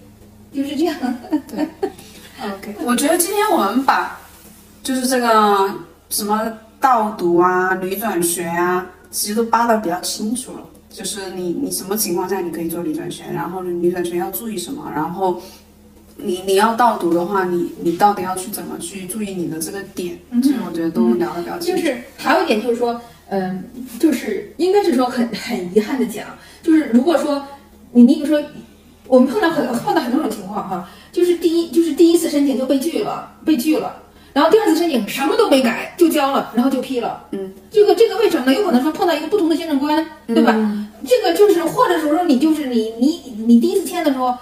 [0.53, 0.94] 就是这样。
[1.49, 1.66] 对，
[2.44, 2.75] OK。
[2.85, 4.21] 我觉得今天我们把
[4.83, 5.75] 就是这个
[6.11, 10.61] 什么盗读啊、旅转学啊，其实都扒的比较清楚了。
[10.90, 15.40] 就是你你什么情况下你可以做离转学，然后离转学要注意什么，然后
[16.16, 21.83] 你你要倒读的话，你你到底要去怎么去注意你的这个点，其实我觉得都聊得比较清楚。
[21.83, 23.64] 就是还有一点就是说，嗯，
[24.01, 26.27] 就是应该是说很很遗憾的讲，
[26.62, 27.44] 就是如果说
[27.92, 28.42] 你你说，
[29.07, 34.03] 我们碰到很碰到很多种情况哈，就是第一就是第一次申请就被拒了，被拒了。
[34.38, 37.24] 然后第二次申请什么都没改就交了，然后就批了。
[37.33, 38.55] 嗯，这个这个为什么呢？
[38.55, 40.55] 有可能说碰到一个不同的签证官，对吧？
[41.05, 44.33] 这个就是或者说你就是你你你第一次签的时候，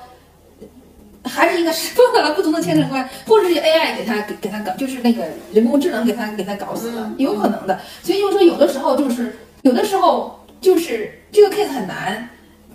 [1.24, 7.80] 还是一个碰到了不同的签证官，或者是 AI 给他给给他搞，就是那个人工智能给他给他搞死了，有可能的。
[8.02, 12.28] 所以就是说有的时候就是有的时候就是这个 case 很难，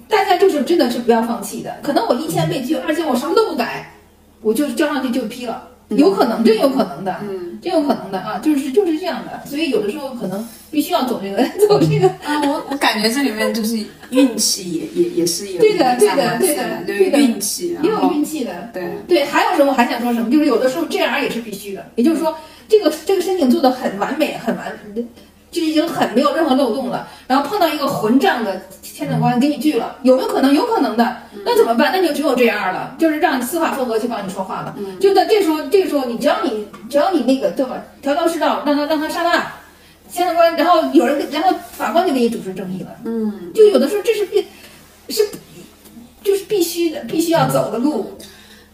[0.08, 1.78] 大家就是真的是不要放弃的。
[1.84, 3.94] 可能我一签被拒，二签我什么都不改，
[4.42, 5.68] 我就交上去就批了。
[5.98, 12.08] 有可能，真有可能的，嗯，真有可能的啊，就是就是这样的，所以有的时候可能必须要走这个 走这个。
[12.24, 13.78] 啊，我我感觉这里面就是
[14.12, 17.20] 运气也也也是有对的对的对的对的。
[17.20, 22.36] 运气，也有运气的，对，对，还有什么还想说什么，就是有的时候 JR 也是必须的，也就是说
[22.68, 24.72] 这个这个申请做的很完美，很完，
[25.52, 30.54] 就已经很没有任何漏洞了，然后碰到一个混账的签证官给你拒了，有没有可能？
[30.54, 31.92] 有可能的，那怎么办？
[31.92, 34.74] 那你就只有这样了，就是让司法复核去帮你说话了。
[35.00, 39.34] 就在这时候，这个时候你只要你只要你那个对吧，条条是道，让他让他上当，
[40.10, 42.90] 签证官，然后有人然后法官就给你主持正义了。
[43.04, 44.48] 嗯，就有的时候这是必
[45.10, 45.28] 是
[46.24, 48.18] 就是必须的，必须要走的路。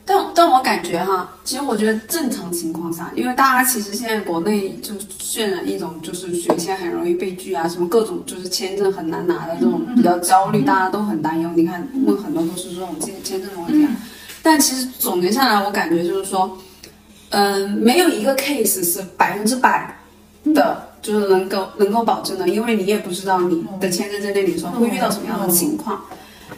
[0.10, 11.50] 但但我感觉哈，其实我觉得正常情况下，因为大家其实现在国内就渲染一种就是学签很容易被拒啊，什么各种就是签证很难拿的这种比较焦虑，大家都很担忧。
[11.56, 13.92] 你看问很多都是这种签签证的问题啊。
[14.42, 16.58] 但其实总结下来，我感觉就是说，
[17.32, 19.94] 嗯、没有一个 case 是百分之百
[20.54, 26.02] 的，就是能够能够保证的，因为你也不知道你的签证在那里的时候会遇到什么样的情况。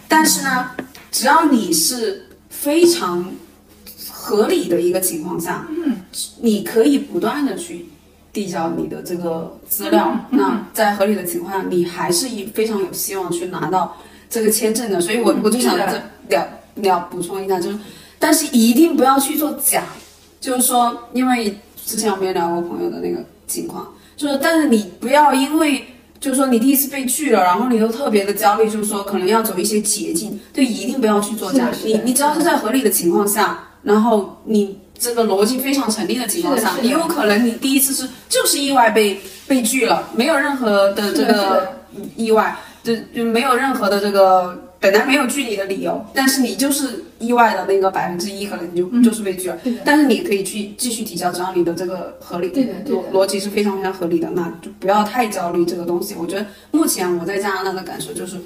[0.08, 0.70] 但是呢，
[1.10, 2.28] 只要你是
[2.62, 3.32] 非常
[4.12, 5.96] 合理的一个情况下，嗯，
[6.42, 7.86] 你可以不断的去
[8.34, 10.12] 递交你的这个资料。
[10.32, 13.96] 嗯那在合理的情况下，你还是以非常有希望去拿到
[14.30, 15.00] 这个签证的。
[15.00, 17.80] 所以我嗯我就想这了了补充一下，就是
[18.20, 19.84] 但是一定不要去做假，
[20.42, 25.86] 就是说，因为之前我们也聊过朋友的那个情况，就是但是你不要因为。
[26.20, 31.72] 就是说你第一次被拒了，然后你又特别的焦虑，就是说可能要走一些捷径，就，一定不要去做假。
[31.72, 41.74] 是的你你只要是在合理的情况下，然后你这个逻辑非常成立的情况下，你有可能你第一次是就是意外被被拒了，没有任何的这个的。
[42.16, 49.58] 意外，就就没有任何的这个本来没有拒你的理由，但是你就是意外的那个百分之一，可能你就、嗯就是被拒了。
[49.84, 56.16] 但是你可以去继续提交，只要你的这个合理逻逻辑是非常非常合理的，那就不要太焦虑这个东西。
[56.18, 58.38] 我觉得目前我在加拿大的感受就是，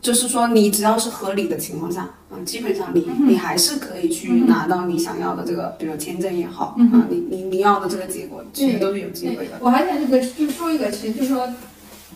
[0.00, 9.54] 就是说你只要是合理的情况下，嗯，基本上你你还是可以去拿到你想要的这个，比如签证也好，嗯啊，你你你要的这个结果，其实都是有机会的。
[9.58, 11.48] 我还想这个就说一个，其实就是说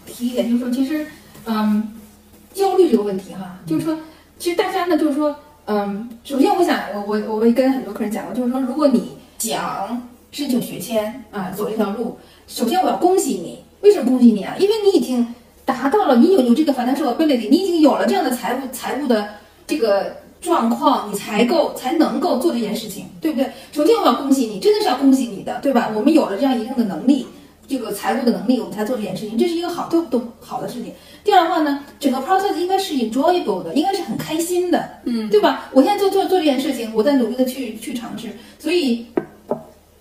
[0.07, 1.07] 提一点，就是说其实
[1.47, 1.88] 嗯，
[2.59, 3.97] 焦虑这个问题哈，就是说
[4.38, 5.35] 其实大家呢就是说
[5.66, 14.57] 嗯，首先我想我我我会跟很多客人讲过，就是说如果你想申请学签啊走这条路，首先我要恭喜你，为什么恭喜你啊？
[14.59, 19.29] 因为你已经达到了，你有有这个 financial ability，你已经有了这样的财务财务的
[19.66, 23.51] 这个状况，你才够才能够做这件事情，对不对？
[23.73, 25.90] 首先我要恭喜你，真的是要恭喜你的，对吧？
[25.94, 27.27] 我们有了这样一定的能力，
[27.68, 30.92] 这个财务的能力，我们才做这件事情，这是一个好都都好的事情。
[31.22, 35.68] 第二的话呢，整个 process 应该是 enjoyable 的，应该是很开心的，嗯，对吧？
[35.72, 39.07] 我现在做做做这件事情，我在努力的去去尝试，所以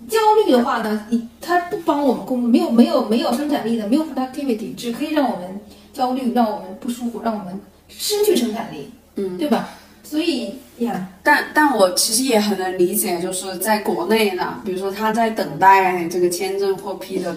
[0.08, 5.60] 焦虑的话呢，你它不帮我们工作，没有没有没有生产力的，没有 productivity，只可以让我们
[5.91, 9.69] 焦虑，让我们不舒服，让我们失去生产力，嗯，对吧？
[10.03, 17.36] 所以呀，但但我其实也很能理解，就是在国内呢，比如说他在等待这个签证获批的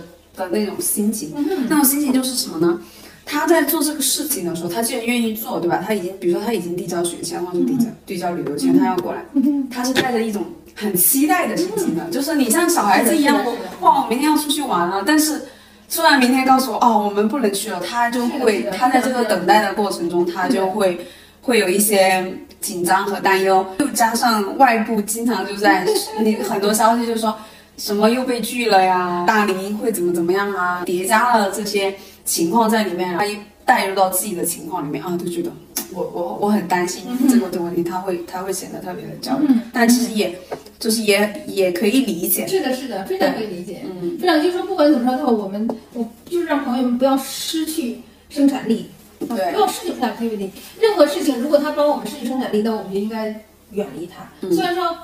[0.49, 1.33] 的那种心情，
[1.69, 2.81] 那种心情就是什么呢？
[3.27, 5.83] 他在做这个事情的时候，他既然愿意做，对吧？
[5.87, 9.25] 他已经，比如说他已经递交学签或者递交递交旅游签，他要过来，
[9.71, 13.37] 他是带着一种很期待的心情的，就是你像小孩子一样，
[13.81, 15.43] 哇，我明天要出去玩了，但是
[15.89, 21.07] 突然明天告诉我，哦，我们不能去了，他就会他在这个等待的过程中，他就会
[21.43, 25.87] 会有一些紧张和担忧，又加上外部经常就在
[26.25, 27.37] 你很多消息就说
[27.81, 31.95] 什么又被拒了呀，大龄会怎么怎么样啊，叠加了这些
[32.27, 35.51] 情况在里面，他一带入到自己的情况里面啊，就觉得
[35.95, 40.39] 我我我很担心这个的问题，他会他会显得特别的焦虑，但其实也
[40.79, 43.81] 就是也也可以理解，是的，是的，非常可以理解。
[43.85, 48.91] 嗯，非常就是说，不管怎么说的话，我们我就是让朋友们不要失去生产力，
[49.21, 49.53] 对。
[49.53, 50.51] 不要失去 productivity。
[50.79, 53.27] 任何事情，如果它帮我们失去生产力，那我们就应该
[53.73, 54.29] 远离它。
[54.43, 54.53] 嗯。
[54.53, 54.95] 虽然说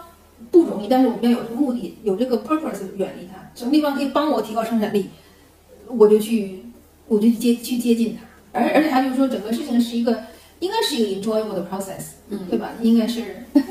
[0.51, 3.51] 不容易，但是我们要有这个目的，有这个 purpose 远离它。
[3.55, 5.11] 什么地方可以帮我提高生产力，
[5.89, 6.65] 我就去，
[7.09, 8.23] 我就去接去接近它。
[8.59, 10.25] 而而且他就是说，整个事情是一个，
[10.61, 12.73] 应该是一个 enjoyable 的 process，嗯对吧？
[12.81, 13.45] 应该是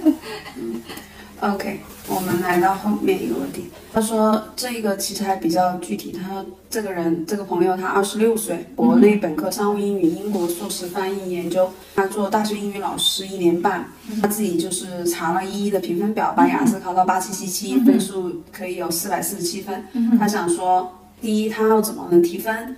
[1.54, 3.66] OK，我们来到后面一个问题。
[3.94, 13.86] 他说这个其实还比较具体，他说这个人这个朋友他二十六岁，国内本科商务英语，英国硕士翻译研究，他做大学英语老师一年半，
[14.22, 19.86] 他自己就是查了一一的评分表，把雅思考到八七七七，分数可以有四百四十七分。
[20.18, 22.76] 他想说，第一他要怎么能提分？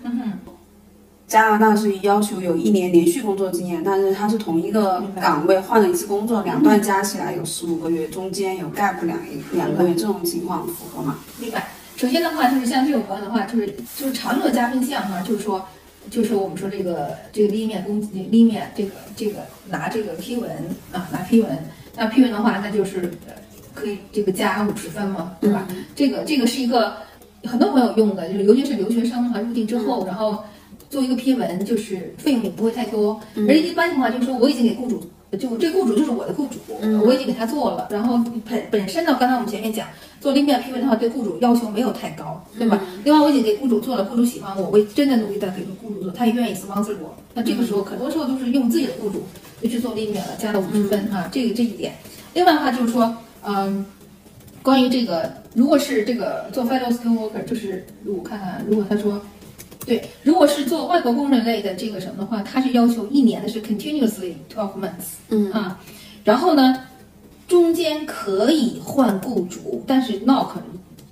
[1.27, 9.19] 加拿大是要求有一年连续工作经验，但是他是同一个岗位换了一次工作，两段加起来有十五个月，中间有 gap 两
[9.51, 11.19] 两个月，这种情况符合吗？
[11.37, 11.67] 明白。
[11.97, 15.65] 首先的话，就是像这种朋友的话，就是就是常有加分项哈，就是说，
[16.09, 20.49] 就是我们说这个这个立面攻立面这个这个拿这个批文
[20.93, 21.51] 啊，拿批文，
[21.97, 23.33] 那批文的话，那就是呃
[23.73, 25.67] 可以这个加五十分嘛，对吧？
[25.93, 26.93] 这个这个是一个
[27.43, 30.41] 很多朋友用的，就是尤其是留学生哈，入境之后，然后
[30.89, 35.02] 做一个批文，就是费用也不会太多，而且一般情况就是说我已经给雇主。
[35.38, 36.58] 就这雇主就是我的雇主，
[37.06, 37.89] 我已经给他做了。
[37.91, 38.17] 然后
[38.50, 39.86] 本本身呢，刚才我们前面讲
[40.21, 42.82] 做立面批文的话，对雇主要求没有太高，对吧？
[43.04, 47.13] 另外我已经给雇主做了，雇主喜欢我，我也真的努力的给雇主做，他也愿意 sponsor 我。
[47.34, 49.21] 那这个时候很多时候都是用自己的雇主
[49.62, 51.93] 就去做立面了，加了五十分哈、这个这一点。
[52.34, 53.13] 另外的话就是说，
[53.45, 53.86] 嗯，
[54.63, 59.21] 关于这个，如果是这个做 fellow skill worker，就是我看看，如果他说。
[59.88, 65.80] 对，如果是做外国工人类的这个什么的话，它是要求一年的是 continuously twelve months，嗯啊，
[66.26, 66.84] 然后呢，
[67.47, 70.50] 中间可以换雇主，但是 knock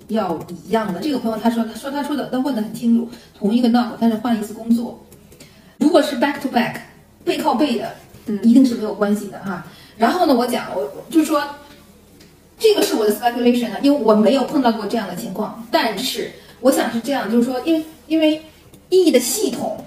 [0.08, 1.00] 要一样的。
[1.00, 5.02] 这个朋友他说，他说他说的他问的很清楚，同一个 knock，但是换一次工作。
[5.78, 6.76] 如果是 back to back
[7.24, 7.94] 背靠背的，
[8.26, 9.66] 嗯一定是没有关系的哈。
[9.96, 11.42] 然后呢，我讲我就是说，
[12.58, 18.42] 这个是我的 speculation 啊，因为我没有碰到过这样的情况，但是我想是这样，就是说，因为因为
[18.88, 19.84] E 的系统，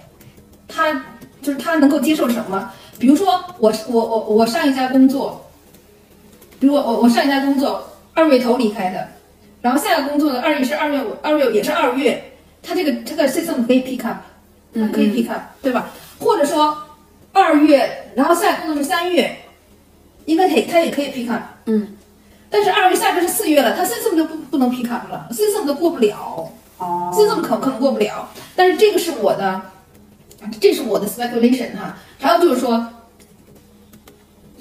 [0.67, 0.93] 它
[1.41, 2.71] 就是它能够接受什么？
[2.97, 5.49] 比如说我我我我上一家工作，
[6.59, 9.07] 比如我我我上一家工作二月头离开的，
[9.61, 12.31] 然后下个工作的二月是二月二月也是二月，
[12.61, 14.17] 它这个这个 system 可以 pick up，
[14.73, 15.89] 它可以 pick up，、对吧？
[16.19, 16.77] 或者说
[17.31, 19.37] 二月，然后下个工作是三月，
[20.25, 21.95] 应该它也它也可以 pick up，嗯，
[22.49, 26.51] 但是二月下个是四月了，它 system 就不不能 pick up 了，system 都过不了。
[26.79, 29.61] 哦，这种可可能过不了，但是这个是我的，
[30.59, 31.97] 这是我的 speculation 哈。
[32.17, 32.87] 还有就是说，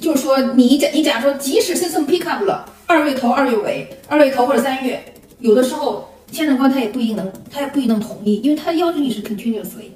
[0.01, 9.91] 就是说你假你假如说，即使 system pick up 了，二月头、二月尾、二月头或者三月，有的时候签证官他也不一定能，他也不一定能同意，因为他要求你是 continuously，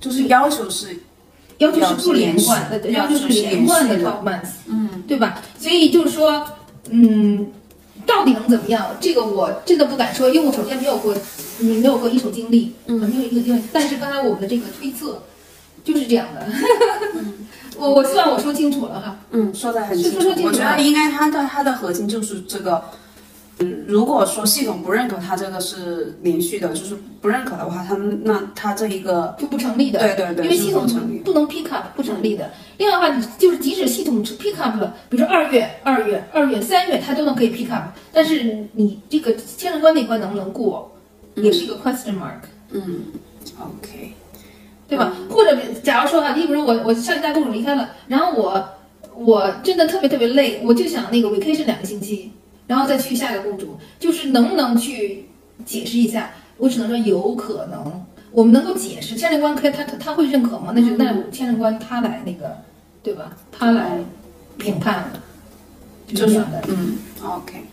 [0.00, 0.96] 就是要求是，
[1.58, 5.42] 要求是不连贯的，要求是连贯的连续的 twelve months，嗯对吧？
[5.58, 6.46] 所以就是说，
[6.90, 7.46] 嗯，
[8.06, 8.96] 到底能怎么样？
[9.00, 11.14] 这个我真的不敢说，因为我首先没有过，
[11.58, 13.62] 你没有过一手经历，嗯没有一个经历。
[13.72, 15.22] 但是刚才我们的这个推测
[15.84, 16.46] 就是这样的。
[17.78, 19.18] 我我希望我说清楚了哈。
[19.30, 20.34] 嗯，说的很清楚说说。
[20.34, 22.82] 清楚我觉得应该它的它的核心就是这个。
[23.62, 27.94] 嗯，如果说系统不认可它这个是连续的，就是不认可的话，它
[28.24, 31.18] 那它这一个，就不成立的，对对对，因为系统不成立。
[31.18, 32.50] 不能 pick up 不成立的。
[32.78, 40.92] 另外的话，你就是即使系统 pick up 了，比如说二月、二月、二月、三月，它都能可以 pick up，但是你这个签证官那关能不能过，
[41.36, 42.42] 也是一个 question mark。
[42.70, 43.04] 嗯
[43.60, 44.14] ，OK，
[44.88, 45.12] 对吧？
[45.30, 48.68] 或者假如说啊，你比如我我上一家雇主离开了，然后我
[49.14, 52.32] 我真的特别特别累，我就想那个 vacation 两个星期，
[52.66, 55.26] 然后再去下一个雇主，就是能不能去
[55.64, 56.30] 解释一下？
[56.58, 60.72] 我只能说有可能，我们能够解释，签证官可以他他他会认可吗？
[60.74, 62.56] 那就那签证官他来那个，
[63.02, 63.36] 对吧？
[63.50, 63.98] 他来
[64.58, 65.22] 评判了，
[66.06, 66.62] 就是这样的。
[66.68, 67.64] 嗯，OK，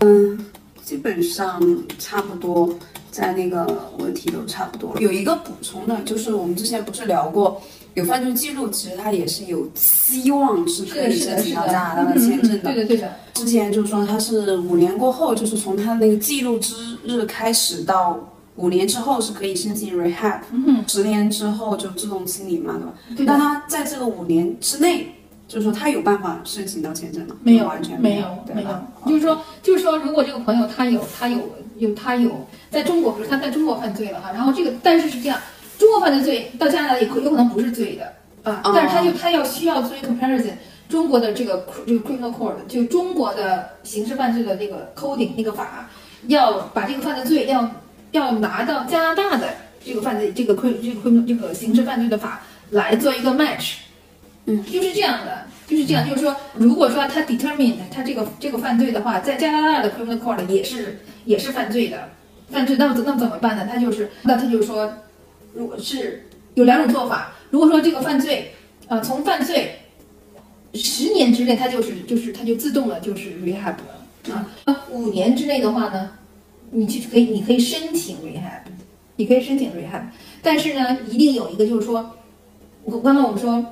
[0.00, 0.46] 嗯，
[0.82, 1.60] 基本上
[1.98, 2.72] 差不多，
[3.14, 3.64] 在那个
[4.00, 4.92] 问题都差不多。
[4.98, 7.62] 有一个补充的，就是我们之前不是聊过，
[7.94, 12.72] 有犯罪记录，其实他也是有希望是可以，申请到，加拿大的签证的。
[12.72, 13.12] 对的，对的。
[13.34, 18.18] 之前就是说他是五年过后，就是从他那个记录之日开始到
[18.56, 22.92] 五年之后是可以申请 rehab，嗯，十年之后就自动清理嘛，对吧？
[23.16, 25.06] 对那他在这个五年之内，
[25.46, 27.36] 就是说他有办法申请到签证吗？
[27.44, 31.38] 没有，完全没有，对没有吧？，就是说，就是说，如果这个朋友他有他有
[31.76, 35.38] 有他有在中国，比如他在中国犯罪了哈，然后这个但是是这样，
[35.78, 38.72] 中国犯的罪到加拿大也可有可能不是罪的啊，哦。
[38.74, 40.52] 但是他就他要需要做一个 comparison，
[40.88, 45.88] 中国的这个这个 criminal court 就中国的刑事犯罪的那个 coding 那个法，
[46.28, 47.68] 要把这个犯的罪要
[48.12, 49.48] 要拿到加拿大的
[49.84, 53.74] 这个犯罪这个 crim 这个 criminal 这个刑事犯罪的法来做一个 match，
[54.46, 62.10] 嗯，就是这样的，就是这样，就是说，如果说他 determined 他这个这个犯罪的话，在加拿大的 criminal court 也是也是犯罪的，
[62.50, 63.66] 犯罪那那怎么办呢？
[63.70, 64.92] 他就是那他就说，
[65.54, 68.52] 如果是有两种做法，如果说这个犯罪，
[68.88, 69.74] 呃，从犯罪
[70.74, 73.74] 十年之内，他就是就是他就自动了就是 rehab
[74.64, 76.10] 啊，五年之内的话呢，
[76.70, 78.62] 你去可以你可以申请 rehab，
[79.16, 80.02] 你可以申请 rehab，
[80.42, 82.10] 但是呢，一定有一个就是说，
[82.84, 83.64] 我刚才我们说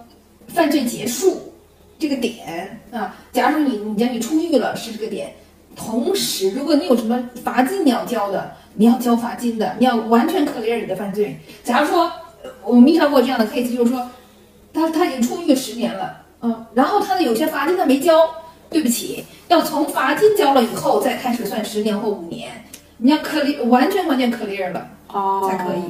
[0.49, 1.53] 犯罪结束
[1.99, 5.33] 这个点啊，假如说你你讲你出狱了是这个点，
[5.75, 11.41] 同时如果你有什么罚金你要交的，你要交罚金的，你要完全 clear 你的犯罪。
[11.65, 12.05] 假如说
[12.43, 14.11] 呃我们遇到过这样的 case，就是说
[14.73, 18.29] 他他已经出狱十年了，嗯，然后他的有些罚金他没交，
[18.71, 22.65] 对不起，要从罚金交了以后再开始算十年或五年，
[22.99, 24.89] 你要 clear 完全完全 clear 了。
[25.09, 25.83] 哦才可以。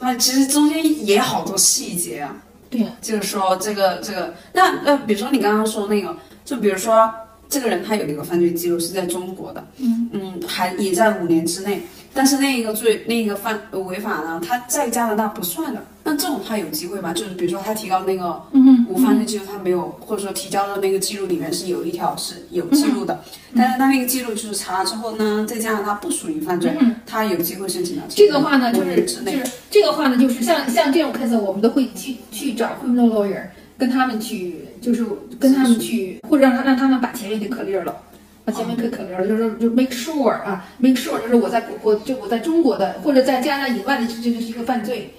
[0.00, 2.36] 那其实中间也好多细节啊。
[2.68, 7.08] 对呀、就是说这个这个，那那比如说你刚刚说那个，就比如说
[7.54, 10.10] 这个人他有一个犯罪记录是在中国的，嗯。
[10.12, 11.82] 嗯，还也在五年之内，
[12.12, 17.12] 但是那一个罪那个犯违法呢，他在加拿大不算的，那这种他有机会吗？
[17.12, 23.24] 就是比如说他提高那个嗯无犯罪记录，他没有，或者说提交的那个记录里面是有一条是有记录的，
[23.56, 35.04] 但是他那个记录就是查了之后呢，在加拿大不属于犯罪，他有机会申请到这个话呢，就是就是这个话呢，就是像像这种 case，我们都会去去找 criminal lawyer，跟他们去，就是
[35.38, 37.96] 跟他们去，或者让他让他们把前面给 clear 了。
[38.44, 45.14] 把前面给 clear 了，就是就 make sure 啊，make sure 就是我在我就我在中国的或者在加拿大以外的这这个是一个犯罪，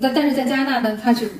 [0.00, 1.30] 但但是在加拿大呢，它是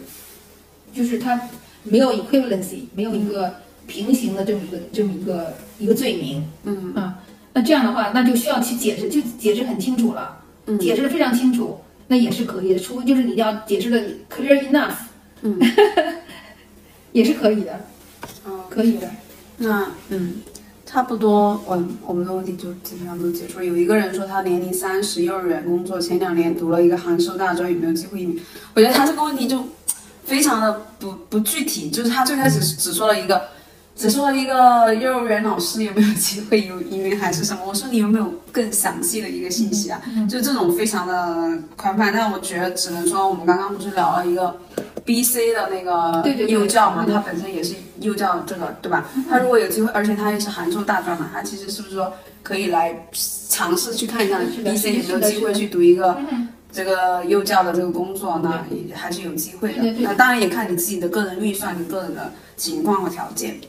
[0.93, 1.49] 就是它
[1.83, 3.57] 没有 equivalency，没有一个
[3.89, 7.19] 平行的这么一个这么一个一个罪名，嗯啊，
[7.53, 10.39] 那这样的话，那就需要去解释，就解释很清楚了。
[10.67, 12.79] 嗯解释的非常清楚，那也是可以的。
[12.79, 14.95] 除非就是你要解释的 clear enough，
[15.43, 15.59] 嗯，
[17.13, 17.81] 也是可以的，
[18.47, 18.61] 嗯。
[18.69, 19.09] 可以的。
[19.59, 20.43] 那嗯，
[20.85, 23.65] 差不多，我我们的问题就基本上都结束了。
[23.65, 28.41] 有一个人说他年龄三十，幼儿园工作，前两年读了一个函授大专，有没有机会移民？
[28.75, 29.65] 我觉得他这个问题就
[30.25, 33.41] 非常的不不具体，就是他最开始只说了一个。
[33.95, 37.61] 只说了一个幼儿园老师有没有机会有移民还是什么？
[37.67, 40.01] 我说你有没有更详细的一个信息啊？
[40.27, 44.57] 就这种非常的宽泛，但我觉得只能说我们刚刚不是聊了一个
[45.05, 49.09] B C 的那个幼教嘛，对它本身也是幼教这个对吧？
[49.29, 53.09] 他如果有机会，而且他也是函授大专嘛，他其实是不是说可以来
[53.49, 56.49] 尝试去看一下 B C 有没有机会去读一个嗯。
[56.75, 58.65] 这个幼教的这个工作呢？
[58.89, 59.83] 也还是有机会的。
[59.99, 63.61] 那当然也看你自己的个人预算、你个人的情况和条件。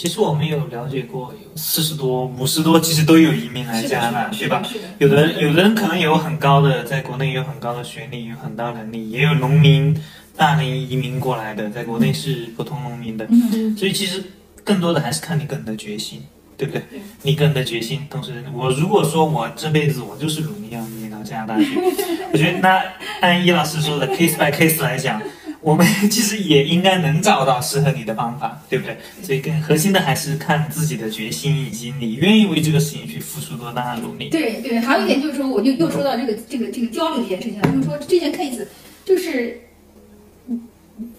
[0.00, 4.62] 其实我们有了解过，有四十多、五十多，其实都有移民来加拿大，对吧？？
[4.96, 9.94] 有的人有的人可能有很高的，在国内有很高的学历，有很大能力，也有农民
[10.38, 13.26] 大龄移民过来的，在国内是普通农民的。
[13.28, 14.24] 嗯，所以其实
[14.64, 16.22] 更多的还是看你个人的决心，
[16.56, 17.00] 对不对对？
[17.20, 18.06] 你个人的决心。
[18.08, 21.76] 同时，我如果说我这辈子我就是努力要移民到加拿大去，
[22.32, 22.82] 我觉得那
[23.20, 25.20] 按易老师说的 case by case 来讲，
[25.60, 28.96] 我们其实也应该能找到适合你的方法，对不对？
[29.22, 34.28] 所以更核心的还是看自己的决心，以及你愿意为这个事情去付出多大的努力。
[34.28, 38.66] 对对，还有一点就是说，我就又说到这个这个这个交流这件事情了，就是说这件 case
[39.04, 39.60] 就是。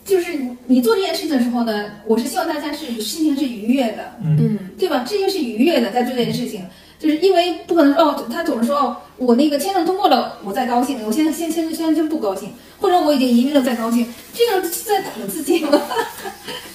[0.06, 5.04] 就是你做这件事情的时候呢，我是希望大家是心情是愉悦的，嗯，嗯对吧？
[5.08, 6.64] 这件是愉悦的，在做这件事情，
[7.02, 15.72] 就是因为不可能说哦，他总是说哦，我那个签证通过了，我再高兴，我现在现现在现在真不高兴，或者我已经移民了再高兴，这样是在苦自己吗？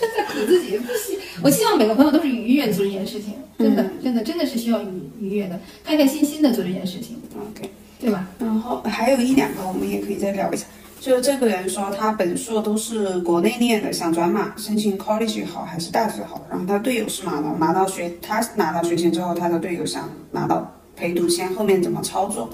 [0.00, 4.86] 在苦自己，不希我希望每个朋友都是愉悦的做这件事情，真的真的真的是需要愉
[5.20, 7.70] 愉悦的，开开心心的做这件事情，，OK。
[7.98, 8.26] 对吧？
[8.38, 10.66] 然后还有一两个，我们也可以再聊一下。
[11.00, 16.44] 就这个人说，他本硕都是国内念的，想转码申请 college 好还是大学好？
[16.50, 22.50] 然后他队友是拿到拿到学，他拿到学签之后，他的队友想拿到陪读签，后面怎么操作？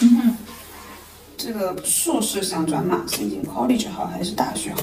[0.00, 0.36] 嗯
[1.36, 4.80] 这个硕士想转码申请 college 好还是大学好？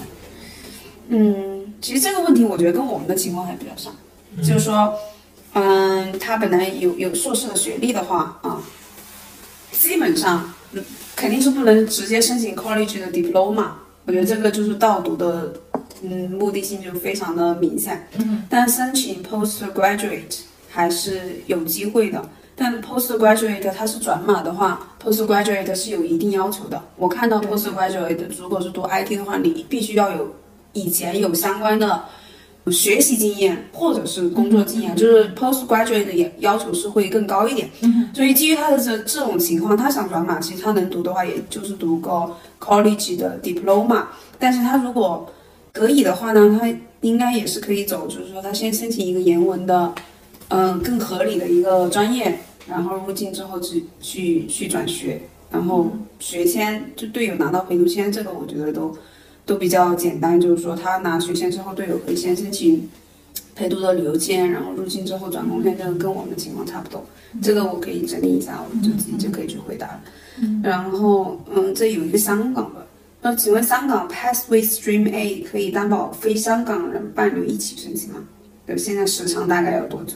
[1.10, 3.94] 嗯，其实这个问题我觉得跟我们的情况还比较像，
[4.38, 4.92] 就是说，
[5.54, 8.60] 嗯，他本来有有硕士的学历的话啊，
[9.72, 10.54] 基本上嗯
[11.16, 13.68] 肯定是不能直接申请 college 的 diploma，
[14.06, 15.54] 我觉得这个就是倒读的，
[16.04, 18.08] 嗯，目的性就非常的明显。
[18.18, 20.40] 嗯但申请 postgraduate
[20.70, 22.24] 还是有机会的。
[22.60, 26.82] 但 postgraduate 它是转码的话，postgraduate 是有一定要求的。
[26.96, 30.36] 我看到 postgraduate 如果是读 IT 的话，你必须要有
[30.74, 32.06] 以前有相关的
[32.72, 37.70] 学习经验或者是工作经验，就是 postgraduate 的要要求是会更高一点。
[37.82, 44.04] 嗯所以基于他的这这种情况，他想转码，其实他能读的话，也就是读个 college 的 diploma。
[44.40, 45.32] 但是他如果
[45.72, 46.68] 可以的话呢，他
[47.02, 49.94] 应该也是可以走，就是说他先申请一个研文的，
[50.48, 58.96] 嗯、更合理的一个专业，然后入境之后去去去转学，然后学签就队友拿到陪读签，这个我觉得都
[59.48, 62.88] 都比较简单，就是说他拿学签之后，队友可以先申请
[63.56, 67.04] 陪读的旅游签，然后入境之后转工签，这个跟我们的情况差不多。
[67.42, 70.02] 这个我可以整理一下，我们就自己就可以去回答了。
[70.62, 72.86] 然后，嗯，这有一个香港的，
[73.22, 78.20] 那请问香港 Pass with Stream A 可以担保非香港人伴侣一起申请吗？
[78.66, 80.16] 对，现在时长大概要多久？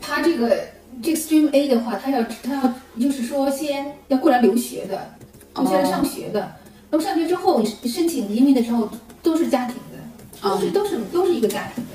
[0.00, 0.54] 他这个
[1.02, 5.10] 这个 Stream A 的话，他要他要就是说先要过来留学的，
[5.54, 6.52] 就先来上学的。
[6.94, 8.88] 那么上学之后，你你申请移民的时候
[9.20, 11.90] 都是家庭的，都是都是都是一个家庭的，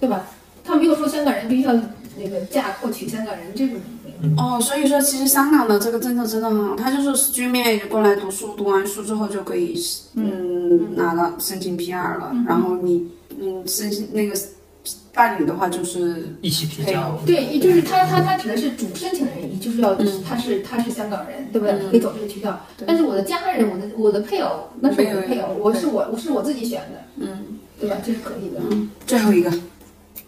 [0.00, 0.24] 对吧？
[0.64, 1.74] 他没有说香港人必须要
[2.16, 3.76] 那个嫁或娶香港人这种。
[4.38, 9.78] 哦，所以说其实香港的这个政策真的很好，他就是 Stream A 过来读书，读完书之后就可以，
[10.14, 12.32] 嗯，拿到申请 PR 了。
[12.46, 13.06] 然后你，
[13.38, 14.34] 嗯，申请那个
[15.12, 17.20] 伴侣的话就是一起提交。
[17.26, 21.90] 对，也就是他他他指的是主申请人，也就是要他是他是香港人，对不对？
[21.90, 22.64] 可以走这个渠道。
[22.86, 27.96] 但是我的家人，我的我的配偶，那是我的配偶，我是我我是我自己选的，嗯，对吧？
[28.04, 28.60] 这是可以的。
[29.06, 29.52] 最后一个，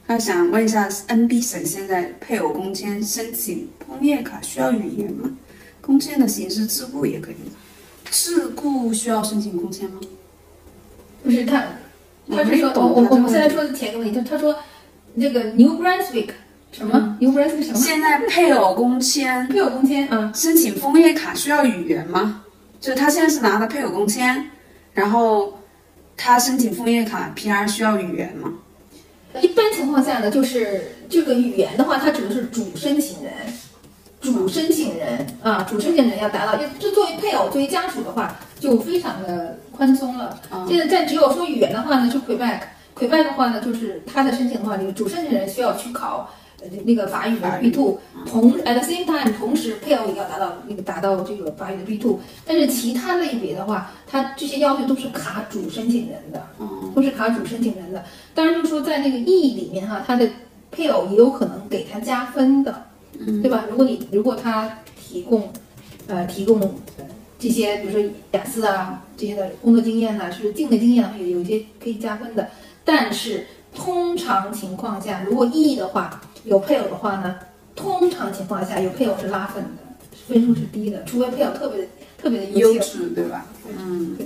[0.06, 5.30] 他想问一下，NB 省现在配偶工签申请枫叶卡需要语言吗？
[5.80, 7.52] 工签的形式自雇也可以吗？
[8.10, 10.00] 自雇需要申请工签吗？
[11.24, 11.64] 不是他，
[12.30, 14.56] 他是说，我我我们现在说的前一个问题，就他说
[15.14, 16.30] 那个 New Brunswick
[16.70, 20.32] 什么 New Brunswick 什么现在配偶工签 配偶工签嗯？
[20.34, 22.44] 申请枫叶卡需要语言吗？
[22.80, 24.46] 就是他现在是拿的配偶工签，
[24.94, 25.58] 然后
[26.16, 28.54] 他申请枫叶卡 PR 需要语言吗？
[29.40, 33.32] 一般情况下呢，就是这个语言的话，它指的是主申请人，
[34.22, 40.38] 主申请人啊，主申请人要达到，就作为配偶、作为家属的话，就非常的宽松了。
[40.48, 42.60] 啊现在但只有说语言的话呢，是 Quebec。
[42.96, 52.20] Quebec 的话呢，就是他的申请的话，这个主申请人需要去考呃那个法语的 B two，同 at the same time，同时配偶也要达到那个达到这个法语的 B two。
[52.46, 56.46] 但是其他类别的话，它这些要求都是卡主申请人的，
[56.94, 58.04] 都是卡主申请人的。
[58.34, 60.28] 当然，就是说在那个意义里面哈，他的
[60.70, 62.84] 配偶也有可能给他加分的，
[63.42, 63.64] 对吧？
[63.70, 65.52] 如果你如果他提供，
[66.06, 67.04] 呃，提供呃
[67.38, 72.48] 这些，比如说雅思啊这些的工作经验呐、是境内经验的话，有有一些可以加分的。
[72.84, 77.36] 但是通常情况下，如果 E 的话有配偶的话呢，
[77.76, 79.70] 通常情况下有配偶是拉分的，
[80.26, 81.88] 分数是低的，除非配偶特别的
[82.18, 83.46] 特别的优质对吧？
[83.78, 84.16] 嗯。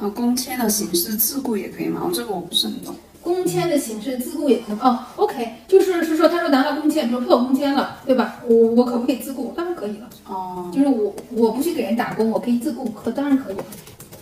[0.00, 2.02] 啊，工签的形式自雇也可以吗？
[2.06, 2.94] 我这个我不是很懂。
[3.28, 8.40] 工签的形式自雇也可能哦，OK，就是是说，他说拿到工签，比如配偶工签了，对吧？
[8.48, 9.52] 我我可不可以自雇？
[9.54, 10.08] 当然可以了。
[10.26, 13.64] 哦就是我我不去给人打工，我可以自雇，可当然可以了，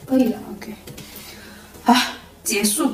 [0.05, 0.37] 可以的。
[0.57, 0.75] ，OK。
[1.85, 1.95] 好，
[2.43, 2.91] 结束。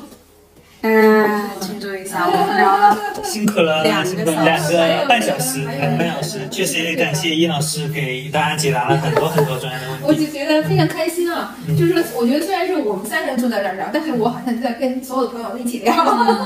[0.83, 10.05] 嗯，庆祝一下，我们聊了辛苦了，两个辛苦了，小时两个半小时，两个半小时，确实也感谢易老师给大家解答了很多很多专业的问题。
[10.05, 11.55] 我就觉得非常开心啊！
[11.79, 15.95] 就是我觉得虽然是我们三个人坐在这儿聊，但是我好像在跟所有的朋友一起聊，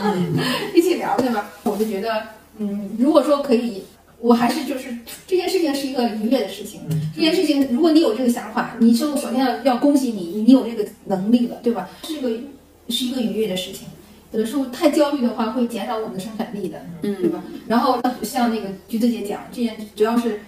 [0.76, 1.50] 一起聊，对吧？
[1.64, 2.22] 我就觉得，
[2.60, 3.86] 嗯，如果说可以，
[4.20, 6.82] 我还是就是这件事情是一个愉悦的事情。
[7.16, 11.90] 这件事情，如果你有这个想法，你就首先要要恭喜你，你有这个能力了，对吧？
[12.04, 12.30] 是个
[12.90, 13.88] 是一个愉悦的事情。
[14.32, 17.44] 有的时候太焦虑的话，会减少我们的生产力的，对嗯吧？
[17.68, 20.42] 然后像那个橘子姐讲，这件主要是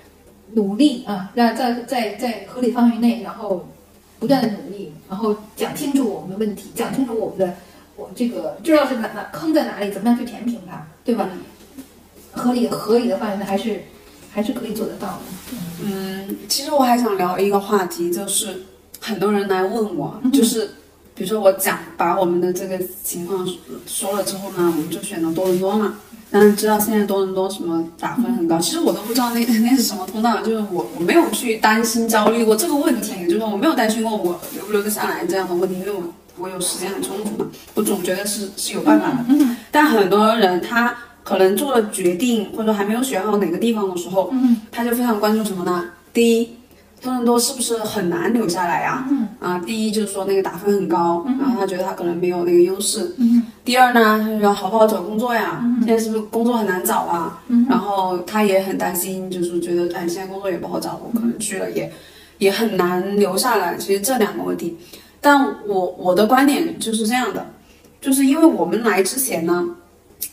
[0.54, 3.68] 努力啊，让在在在合理范围内，然后
[4.20, 7.54] 不断的努力，然后讲清楚我们的问题，讲清楚我们的
[7.96, 11.30] 我这个知道是哪哪坑在哪里，怎么样去填平它，对吧？
[12.32, 13.82] 合理合理的范围内还是
[14.32, 15.20] 还是可以做得到的。
[15.84, 18.64] 嗯，其实我还想聊一个话题，就是
[19.00, 20.70] 很多人来问我，就是
[21.20, 25.96] 比如说我讲把我们的这个情况说说了之后呢，我们就选了多伦多嘛。
[26.32, 36.04] 但是知道现在多伦多什么打分很高，其实我都不知道那 那是什么通道，就是我我没有去担心焦虑过这个问题，就是我没有担心过我留不留得下来这样的问题，因为我
[36.38, 39.26] 我有时间很充足嘛，我总觉得是是有办法的。
[39.72, 40.96] 但很多人他
[41.26, 44.32] 可能做了决定，或者说还没有选好哪个地方的时候，
[44.72, 45.84] 他就非常关注什么呢？
[46.14, 46.50] 第一，
[47.02, 49.08] 多伦多是不是很难留下来呀、
[49.40, 49.58] 啊？
[49.60, 53.16] 第一就是说那个打分很高，然后他觉得他可能没有那个优势。
[53.64, 55.64] 第二呢，他就要好不好找工作呀？
[55.86, 57.42] 现在是不是工作很难找啊？
[57.70, 61.90] 然后他也很担心，就是觉得哎，现在工作也不好找，我可能去了也
[62.38, 63.78] 也很难留下来。
[63.78, 64.78] 其实这两个问题，
[65.22, 67.46] 但我我的观点就是这样的，
[68.02, 69.66] 就是因为我们来之前呢，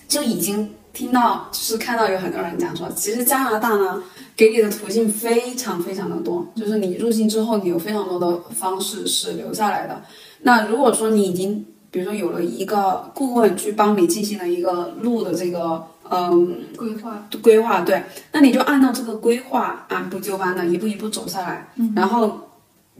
[0.09, 4.03] 就已经听到，就是看到有很多人讲说，其实加拿大呢
[4.34, 10.01] 给你的途径非常非常的多，就是你入境之后，你有非常多的方式是留下来的。
[10.40, 22.49] 那如果说你已经，比如说有了一个顾问去帮你进行了一个路的这个，嗯，规划，规划对，那你就按照这个规划按部就班的一步一步走下来，然后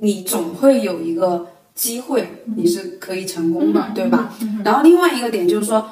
[0.01, 4.34] 你总会有一个机会，你是可以成功的，对吧？
[4.62, 5.88] 然后另外一个点就是说，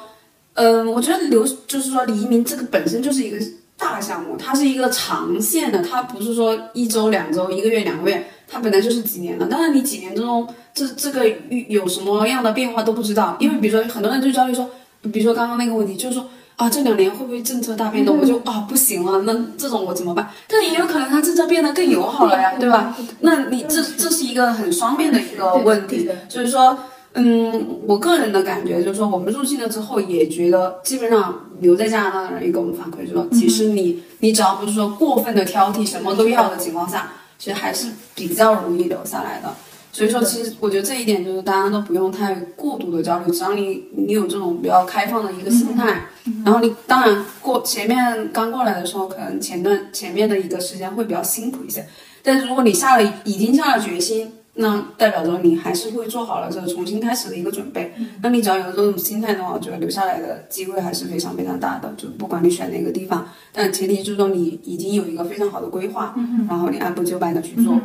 [0.55, 3.37] 嗯，我觉得留就是说移民这个本身就是一个
[3.77, 9.47] 大项目，它是一个长线的，它不是说一周、两周、一个月、两个月，它本来就是几年的。
[9.49, 11.25] 但是你几年之中，这这个
[11.69, 14.69] 有什么样的变化都不知道，因为比如说很多人就焦虑说，
[15.13, 16.27] 比如说刚刚那个问题，就是说。
[16.55, 18.17] 啊，这两年会不会政策大变动？
[18.17, 20.29] 我就啊不行了，那这种我怎么办？
[20.47, 22.95] 但也有可能它政策变得更友好了呀，对吧？
[23.19, 26.79] 那你这这是一个很双面的一个问题，所以说，
[27.17, 39.53] 嗯，我个人的感觉就是说，我们入境了之后也觉得，基本上留在加拿大的人也给我们反馈说，其实你你只要不是说过分的挑剔，什么都要的情况下，其实还是比较容易留下来的。
[39.93, 46.07] 所以说，其实我觉得这一点就是大家都不用太过度的焦虑，只要你你有这种比较开放的一个心态，
[46.43, 51.87] 然后你当然过前面刚过来的时候，可能前段前面的一个时间会比较辛苦一些，
[52.21, 57.93] 但是如果你下了已经下了决心，那代表着你还是会做好了这个重新开始的一个准备。
[58.21, 61.93] 那你只要有这种心态的话，我觉得留下来的机会还是非常非常大的。
[61.97, 66.15] 就不管你选哪个地方，但前提就是说你已经有一个非常好的规划，
[66.49, 67.79] 然后你按部就班的去做，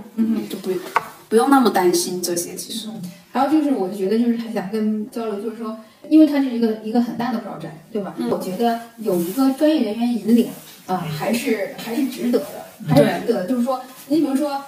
[0.49, 0.71] 就不。
[1.29, 2.89] 不用那么担心这些，其实。
[3.31, 8.13] 还有就是，我觉得就是还想跟交流，就是说，因为它是一个一个很大的 project，对吧？
[8.29, 10.49] 我觉得有一个专业人员引领
[10.87, 13.47] 啊，还是还是值得的，还是值得的。
[13.47, 14.61] 就是说，你比如说，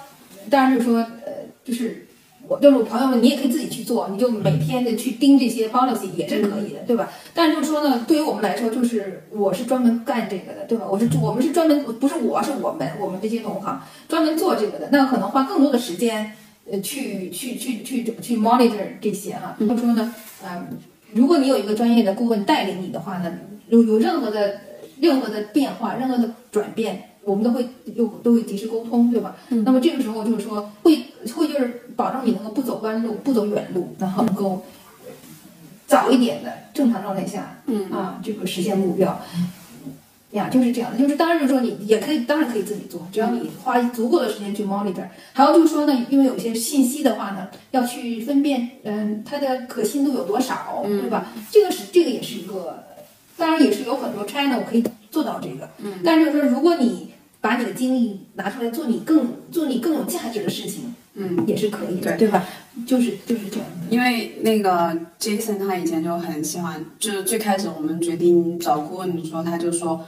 [0.49, 1.32] 当然就是说，呃，
[1.63, 2.07] 就是。
[2.45, 7.09] 我就是朋友们，你也可以自己去做，你就每天的去盯这些 policy 也是可以的，对吧？
[7.33, 10.85] 但是就是说呢，对于我们来说，就是我是专门干这个的，对吧？
[10.85, 16.33] 我是我们是专门不是我是我们我们这些同行专门做这个的，那可能花更多的时间，
[16.69, 19.55] 呃，去去去去去 monitor 这些哈。
[19.57, 20.67] 就说呢，嗯，
[21.13, 23.33] 如果你有一个专业的顾问带领你的话呢，
[23.69, 24.59] 有有任何的
[24.99, 27.11] 任何的变化，任何的转变。
[27.25, 29.35] 我们都会又都会及时沟通，对吧？
[29.49, 30.97] 那么这个时候就是说，会
[31.35, 34.63] 会就是保证你能够不走弯路，不走远路，然后能够
[35.87, 39.19] 早一点的正常状态下，嗯啊，这个实现目标
[40.31, 40.97] 呀，就是这样的。
[40.97, 45.05] 就是当然就是说，你也可以，当然可以自己做，只要你花足够的时间去 monitor。
[45.31, 51.27] 还有就是说呢，因为有些信息的话呢，要去分辨，嗯，它的可信度有多少，对吧？
[51.51, 52.83] 这个是这个也是一个，
[53.37, 54.83] 当然也是有很多 channel 可以
[55.13, 62.43] 做到这个，嗯，但是就是说，如果你把你的精力拿出来做你更做你更有价值的事情，嗯，也是可以的，对吧？
[62.87, 63.67] 就是就是这样。
[63.91, 70.03] 因为那个 Jason 他以前就很喜欢，就是最开始我们决定找顾问的时候，他就说，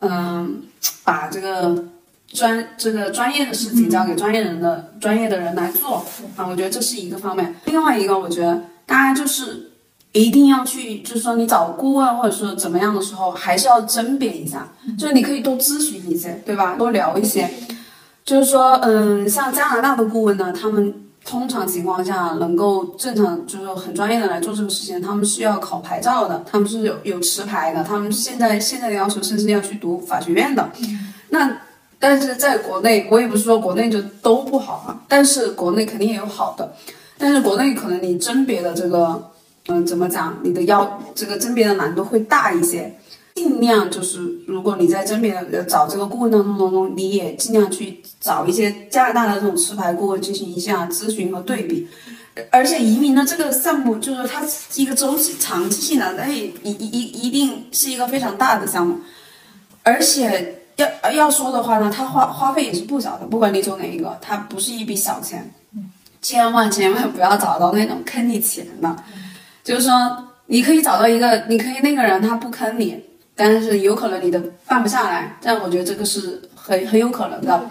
[0.00, 0.60] 嗯，
[1.04, 1.84] 把这个
[2.26, 6.04] 专这个专业的事情交给专业人的专业的人来做
[6.34, 7.54] 啊，我觉得这是一个方面。
[7.66, 9.70] 另外一个，我觉得大家就是。
[10.12, 14.66] 一定要去，就是说你找顾问或者说怎么样的时候，还是要甄别一下，
[14.98, 16.76] 就是你可以多咨询一些，对吧？
[16.76, 17.48] 多聊一些，
[18.24, 20.94] 就是说，嗯，像加拿大的顾问呢，他们
[21.26, 30.70] 通常情况下能够正常，就是很专业的来做这个事情，他们是要考牌照的，他们是有有持牌的，他们现在现在的要求甚至要去读法学院的。
[31.28, 31.54] 那
[31.98, 36.72] 但是在国内，我也不是说国内就都不好啊，但是国内肯定也有好的，
[37.18, 39.30] 但是国内可能你甄别的这个。
[39.68, 40.36] 嗯，怎么讲？
[40.42, 42.98] 你的要这个甄别的难度会大一些，
[43.34, 51.86] 尽量就是，如果你在甄别的找这个顾问当中当中，你也尽量去找一些加拿大的这种持牌顾问进行一下咨询和对比。
[52.50, 58.98] 而且移民的这个项目，就是它是一个周期长期性的，它也一一一一定是一个非常大的项目。
[59.82, 65.52] 而且要要说的话呢，它花花费也是不小的，不管你走哪一个，它不是一笔小钱。
[66.22, 68.96] 千万千万不要找到那种坑你钱的。
[69.68, 70.16] 就是说，
[70.46, 72.98] 你可以找到一个，你可以那个人他不坑你，
[73.36, 77.70] 但是有可能你的办不下来，但我觉得这个是很很有可能的。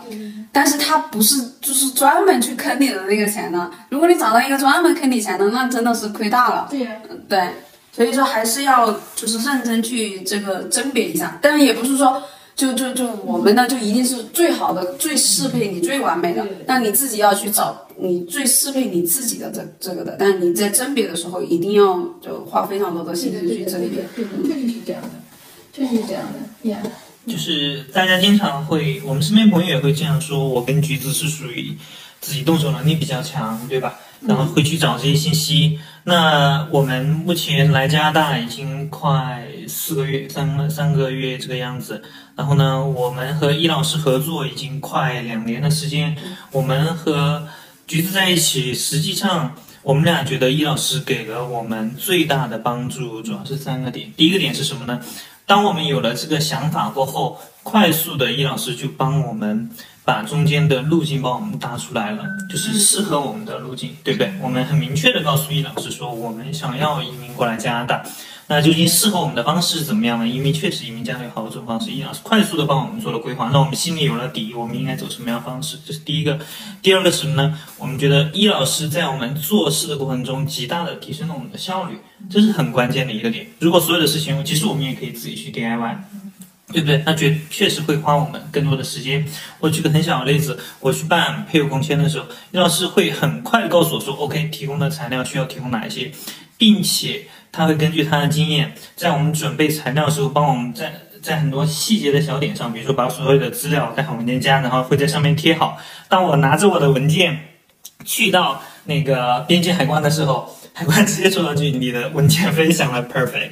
[0.51, 3.71] 但是他不是就是专门去坑你的那个钱的。
[3.89, 6.67] 如果你找到一个专门坑你钱的，那真的是亏大了。
[6.69, 6.87] 对
[7.27, 7.49] 对，
[7.91, 12.21] 所以说还是要就是认真去这个甄别一下，但是也不是说。
[12.57, 16.43] 就就就我们呢，就一定是最好的、最适配你、最完美的。
[16.65, 20.15] 那你自己要去找你最适配你自己的这这个的。
[20.17, 24.03] 但是你在甄别的时候，一定要就花非常多的心思去甄别。
[24.15, 25.09] 对，确实是这样的，
[25.71, 26.69] 确实是这样的。
[26.69, 26.79] 呀，
[27.27, 31.77] 就是大家经常会，我们身边朋友也会这样说：我跟橘子是属于
[32.19, 33.99] 自己动手能力比较强，对吧？
[34.21, 35.77] 然后会去找这些信息。
[36.09, 42.01] 那我们目前来加拿大已经快四个月，三三个月这个样子。
[42.33, 46.15] 然后呢，我们和易老师合作已经快两年的时间。
[46.53, 47.45] 我们和
[47.85, 49.53] 橘子在一起，实际上
[49.83, 54.09] 我们俩觉得易老师给了我们最大的帮助，主要是三个点。
[54.15, 55.01] 第一个点是什么呢？
[55.45, 59.69] 当我们有了这个想法过后，快速的易老师就帮我们。
[60.07, 64.31] 把中间的路径帮我们搭出来了，就是适合我们的路径，对不对？
[64.41, 68.01] 我们很明确的告诉易老师说，我们想要移民过来加拿大，
[68.47, 70.25] 那究竟适合我们的方式是怎么样呢？
[70.25, 75.77] 因为确实移民加拿大有好多种方式，易老师快速的帮我们做了规划，那我们心里有了底，我们应该走什么样的方式？
[75.85, 76.39] 这是第一个。
[76.81, 77.59] 第二个什么呢？
[77.77, 81.99] 我们觉得易老师在我们做事的过程中，极大的提升了我们的效率，
[82.29, 83.45] 这是很关键的一个点。
[83.59, 85.97] 如果所有的事情，其实我们也可以自己去 DIY。
[86.73, 87.01] 对不对？
[87.05, 89.25] 那确确实会花我们更多的时间。
[89.59, 96.11] 我举个很小的例子，我去办配偶工签的时候，易老师会很快的告诉我说，OK，提供的材料需要提供哪一些，
[96.57, 105.77] 并且他会根据他的经验，在我们准备材料的时候，帮我们在在很多细节的小点上，比如说把所有的资料带好文件夹，然后会在上面贴好。
[106.09, 107.39] 当我拿着我的文件
[108.03, 113.51] 去到那个边境海关的时候，海关直接说了句：“你的文件非常的 perfect。”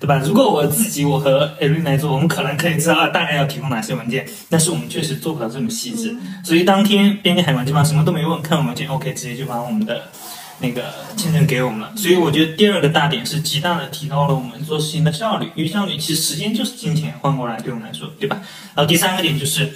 [0.00, 0.16] 对吧？
[0.24, 6.16] 如果我自己我和艾瑞来做，我们可能可以知道大概要提供哪些文件，但是我们确实做不到这么细致。
[6.42, 10.04] 所以当天编辑海关基本上什么都没问，看完文件 OK，直接就把我们的
[10.60, 10.84] 那个
[11.18, 11.92] 签证给我们了。
[11.94, 18.40] 所以我觉得第二个大点是极大的提高了我们做事情的效率，因为效率其实时间就是金钱，换过来对我们来说，对吧？
[18.74, 19.70] 然后第三个点就是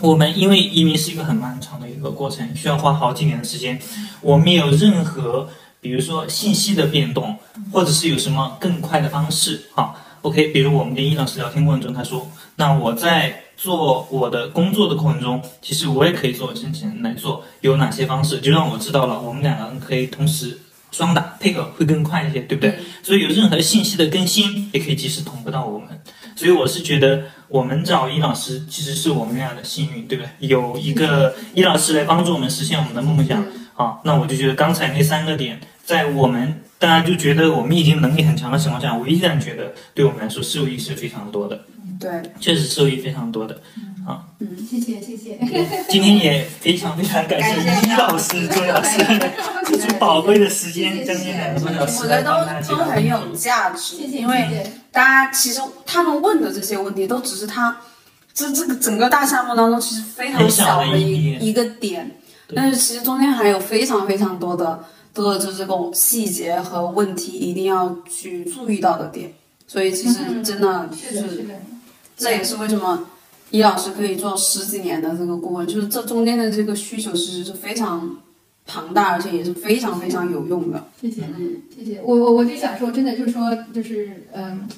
[0.00, 3.80] 我们因为移民是一个很漫长的一个过程，需要花好几年的时间，
[4.20, 5.48] 我们有任何。
[5.78, 7.36] 比如说信息的变动，
[7.72, 10.48] 或者是有什么更快的方式，啊，OK。
[10.48, 12.26] 比如我们跟易老师聊天过程中，他说，
[12.56, 20.58] 那我在做我的工作的过程中，其实我也可以做申请来做，有哪些方式，就让我知道了，我们两个人可以同时
[20.90, 22.78] 双打配合会更快一些，对不对？
[23.02, 25.88] 所以有任何信息的更新，也可以及时同步到我们。
[26.34, 30.48] 所以我是觉得，我们找易老师其实是我们俩的幸运，对不对？
[30.48, 33.42] 有一个易老师来帮助我们实现我们的梦想，
[33.74, 35.58] 啊，那我就觉得刚才那三个点。
[35.86, 41.60] 在我们大家就觉得我们已经能力很强的情况下，我依然觉得对我们来说受益是非常多的。
[41.98, 43.58] 对，确实受益非常多的。
[44.06, 45.38] 啊，嗯，谢谢谢谢。
[45.88, 48.98] 今天也非常非常感谢李老师、周老师
[49.64, 53.96] 付出宝贵的时间，将近两个多小时，我觉得都都很有价值。
[53.96, 57.78] 谢谢，因为大家其实他们问的这些问题，都只是他
[58.34, 62.10] 这这个整个大项目当中其实非常小的一一个点，
[62.54, 64.84] 但是其实中间还有非常非常多的。
[65.22, 69.32] 多就是这种细节和问题一定要去注意到的点，
[69.66, 71.46] 所以其实真的是，
[72.16, 73.08] 这也是为什么
[73.50, 78.16] 易老师可以做十几年的这个顾问，就是这中间的这个需求其实是非常
[78.66, 80.84] 庞大，而且也是非常非常有用的。
[81.00, 82.00] 谢谢，嗯，谢谢。
[82.04, 84.68] 我我我就想说，真的就是说，就是嗯，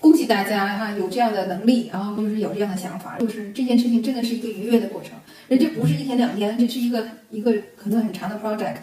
[0.00, 5.12] 恭喜大家哈，有这样的能力，然后就是有这样的想法，就是这件事情真的是一个愉悦的过程，
[5.48, 8.76] 人这不是一天两天，这是一个一个可能很长的 project。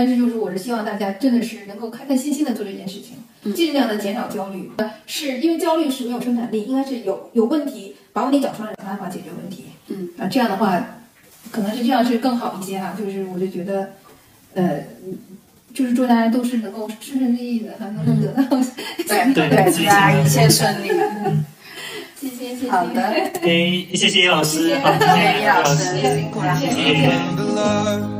[0.00, 4.72] 但是就是我是希望大家真的是能够开开心心的做这件事情，尽量的减少焦虑。
[5.06, 9.66] 是因为焦虑是没有生产力，应该是有有问题，把问题找出来，想办法解决问题。
[9.88, 10.82] 嗯啊，这样的话，
[11.50, 12.96] 可能是这样是更好一些哈。
[12.98, 13.90] 就是我就觉得，
[14.54, 14.82] 呃，
[15.74, 18.42] 就是祝大家都是能够顺顺利利的哈，能够得到
[19.06, 20.88] 对对对，祝大家一切顺利。
[22.18, 22.70] 谢谢谢谢。
[22.70, 25.84] 好的，哎，谢谢叶老师，谢谢叶老师，
[26.16, 28.19] 辛苦了，谢谢。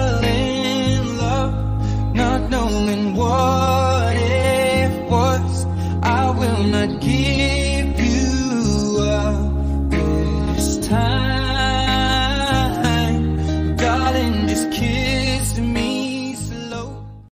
[2.95, 5.65] knowing what it was.
[6.03, 7.60] I will not give